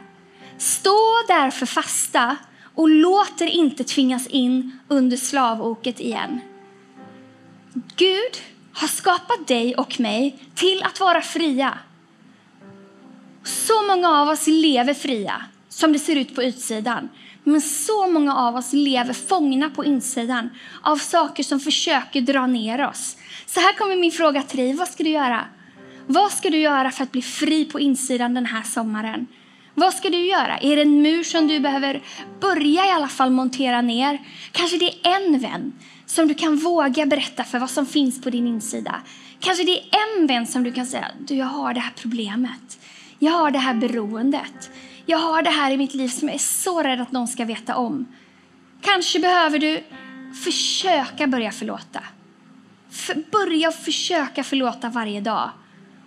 Stå 0.58 0.98
därför 1.28 1.66
fasta 1.66 2.36
och 2.74 2.88
låt 2.88 3.40
er 3.40 3.46
inte 3.46 3.84
tvingas 3.84 4.26
in 4.26 4.78
under 4.88 5.16
slavoket 5.16 6.00
igen. 6.00 6.40
Gud 7.96 8.42
har 8.72 8.88
skapat 8.88 9.46
dig 9.46 9.74
och 9.74 10.00
mig 10.00 10.38
till 10.54 10.82
att 10.82 11.00
vara 11.00 11.22
fria. 11.22 11.78
Så 13.44 13.86
många 13.86 14.08
av 14.08 14.28
oss 14.28 14.46
lever 14.46 14.94
fria, 14.94 15.42
som 15.68 15.92
det 15.92 15.98
ser 15.98 16.16
ut 16.16 16.34
på 16.34 16.42
utsidan. 16.42 17.08
Men 17.44 17.60
så 17.60 18.10
många 18.10 18.36
av 18.36 18.56
oss 18.56 18.72
lever 18.72 19.12
fångna 19.12 19.70
på 19.70 19.84
insidan 19.84 20.50
av 20.82 20.96
saker 20.96 21.42
som 21.42 21.60
försöker 21.60 22.20
dra 22.20 22.46
ner 22.46 22.86
oss. 22.88 23.16
Så 23.46 23.60
här 23.60 23.72
kommer 23.72 23.96
min 23.96 24.12
fråga 24.12 24.42
till 24.42 24.58
dig. 24.58 24.72
Vad 24.72 24.88
ska 24.88 25.02
du 25.04 25.10
göra? 25.10 25.44
Vad 26.06 26.32
ska 26.32 26.50
du 26.50 26.58
göra 26.58 26.90
för 26.90 27.02
att 27.02 27.12
bli 27.12 27.22
fri 27.22 27.64
på 27.64 27.80
insidan 27.80 28.34
den 28.34 28.46
här 28.46 28.62
sommaren? 28.62 29.26
Vad 29.74 29.94
ska 29.94 30.08
du 30.10 30.26
göra? 30.26 30.58
Är 30.58 30.76
det 30.76 30.82
en 30.82 31.02
mur 31.02 31.24
som 31.24 31.48
du 31.48 31.60
behöver 31.60 32.02
börja 32.40 32.86
i 32.86 32.90
alla 32.90 33.08
fall 33.08 33.30
montera 33.30 33.82
ner? 33.82 34.18
Kanske 34.52 34.76
det 34.76 35.06
är 35.06 35.16
en 35.16 35.38
vän 35.38 35.72
som 36.06 36.28
du 36.28 36.34
kan 36.34 36.56
våga 36.56 37.06
berätta 37.06 37.44
för 37.44 37.58
vad 37.58 37.70
som 37.70 37.86
finns 37.86 38.22
på 38.22 38.30
din 38.30 38.46
insida. 38.46 39.00
Kanske 39.40 39.64
det 39.64 39.78
är 39.78 40.18
en 40.18 40.26
vän 40.26 40.46
som 40.46 40.64
du 40.64 40.72
kan 40.72 40.86
säga, 40.86 41.06
du 41.18 41.34
jag 41.34 41.46
har 41.46 41.74
det 41.74 41.80
här 41.80 41.92
problemet. 41.96 42.78
Jag 43.18 43.32
har 43.32 43.50
det 43.50 43.58
här 43.58 43.74
beroendet. 43.74 44.70
Jag 45.10 45.18
har 45.18 45.42
det 45.42 45.50
här 45.50 45.70
i 45.70 45.76
mitt 45.76 45.94
liv 45.94 46.08
som 46.08 46.28
jag 46.28 46.34
är 46.34 46.38
så 46.38 46.82
rädd 46.82 47.00
att 47.00 47.12
någon 47.12 47.28
ska 47.28 47.44
veta 47.44 47.76
om. 47.76 48.06
Kanske 48.80 49.20
behöver 49.20 49.58
du 49.58 49.84
försöka 50.44 51.26
börja 51.26 51.50
förlåta. 51.50 52.02
För, 52.90 53.24
börja 53.30 53.72
försöka 53.72 54.44
förlåta 54.44 54.88
varje 54.88 55.20
dag 55.20 55.50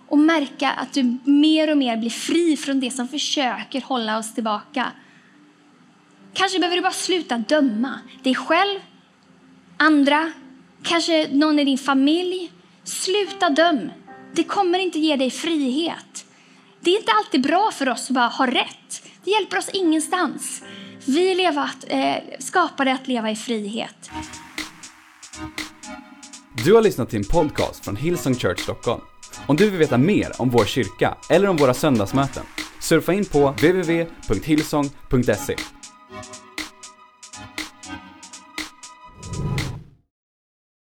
och 0.08 0.18
märka 0.18 0.70
att 0.70 0.92
du 0.92 1.18
mer 1.24 1.70
och 1.70 1.78
mer 1.78 1.96
blir 1.96 2.10
fri 2.10 2.56
från 2.56 2.80
det 2.80 2.90
som 2.90 3.08
försöker 3.08 3.80
hålla 3.80 4.18
oss 4.18 4.34
tillbaka. 4.34 4.92
Kanske 6.32 6.58
behöver 6.58 6.76
du 6.76 6.82
bara 6.82 6.92
sluta 6.92 7.38
döma 7.38 8.00
dig 8.22 8.34
själv, 8.34 8.80
andra, 9.76 10.32
kanske 10.82 11.28
någon 11.32 11.58
i 11.58 11.64
din 11.64 11.78
familj. 11.78 12.52
Sluta 12.84 13.50
döm. 13.50 13.90
Det 14.34 14.44
kommer 14.44 14.78
inte 14.78 14.98
ge 14.98 15.16
dig 15.16 15.30
frihet. 15.30 16.23
Det 16.84 16.90
är 16.90 16.98
inte 16.98 17.12
alltid 17.12 17.42
bra 17.42 17.70
för 17.72 17.88
oss 17.88 18.10
att 18.10 18.14
bara 18.14 18.28
ha 18.28 18.46
rätt. 18.46 19.02
Det 19.24 19.30
hjälper 19.30 19.58
oss 19.58 19.68
ingenstans. 19.72 20.62
Vi 21.06 21.30
är 21.30 21.34
levat, 21.34 21.76
eh, 21.86 22.14
skapade 22.38 22.92
att 22.92 23.08
leva 23.08 23.30
i 23.30 23.36
frihet. 23.36 24.10
Du 26.64 26.74
har 26.74 26.82
lyssnat 26.82 27.10
till 27.10 27.18
en 27.18 27.24
podcast 27.24 27.84
från 27.84 27.96
Hillsong 27.96 28.34
Church 28.34 28.60
Stockholm. 28.60 29.00
Om 29.46 29.56
du 29.56 29.70
vill 29.70 29.78
veta 29.78 29.98
mer 29.98 30.32
om 30.38 30.50
vår 30.50 30.64
kyrka 30.64 31.16
eller 31.30 31.48
om 31.48 31.56
våra 31.56 31.74
söndagsmöten, 31.74 32.42
surfa 32.80 33.12
in 33.12 33.24
på 33.24 33.50
www.hillsong.se. 33.50 35.56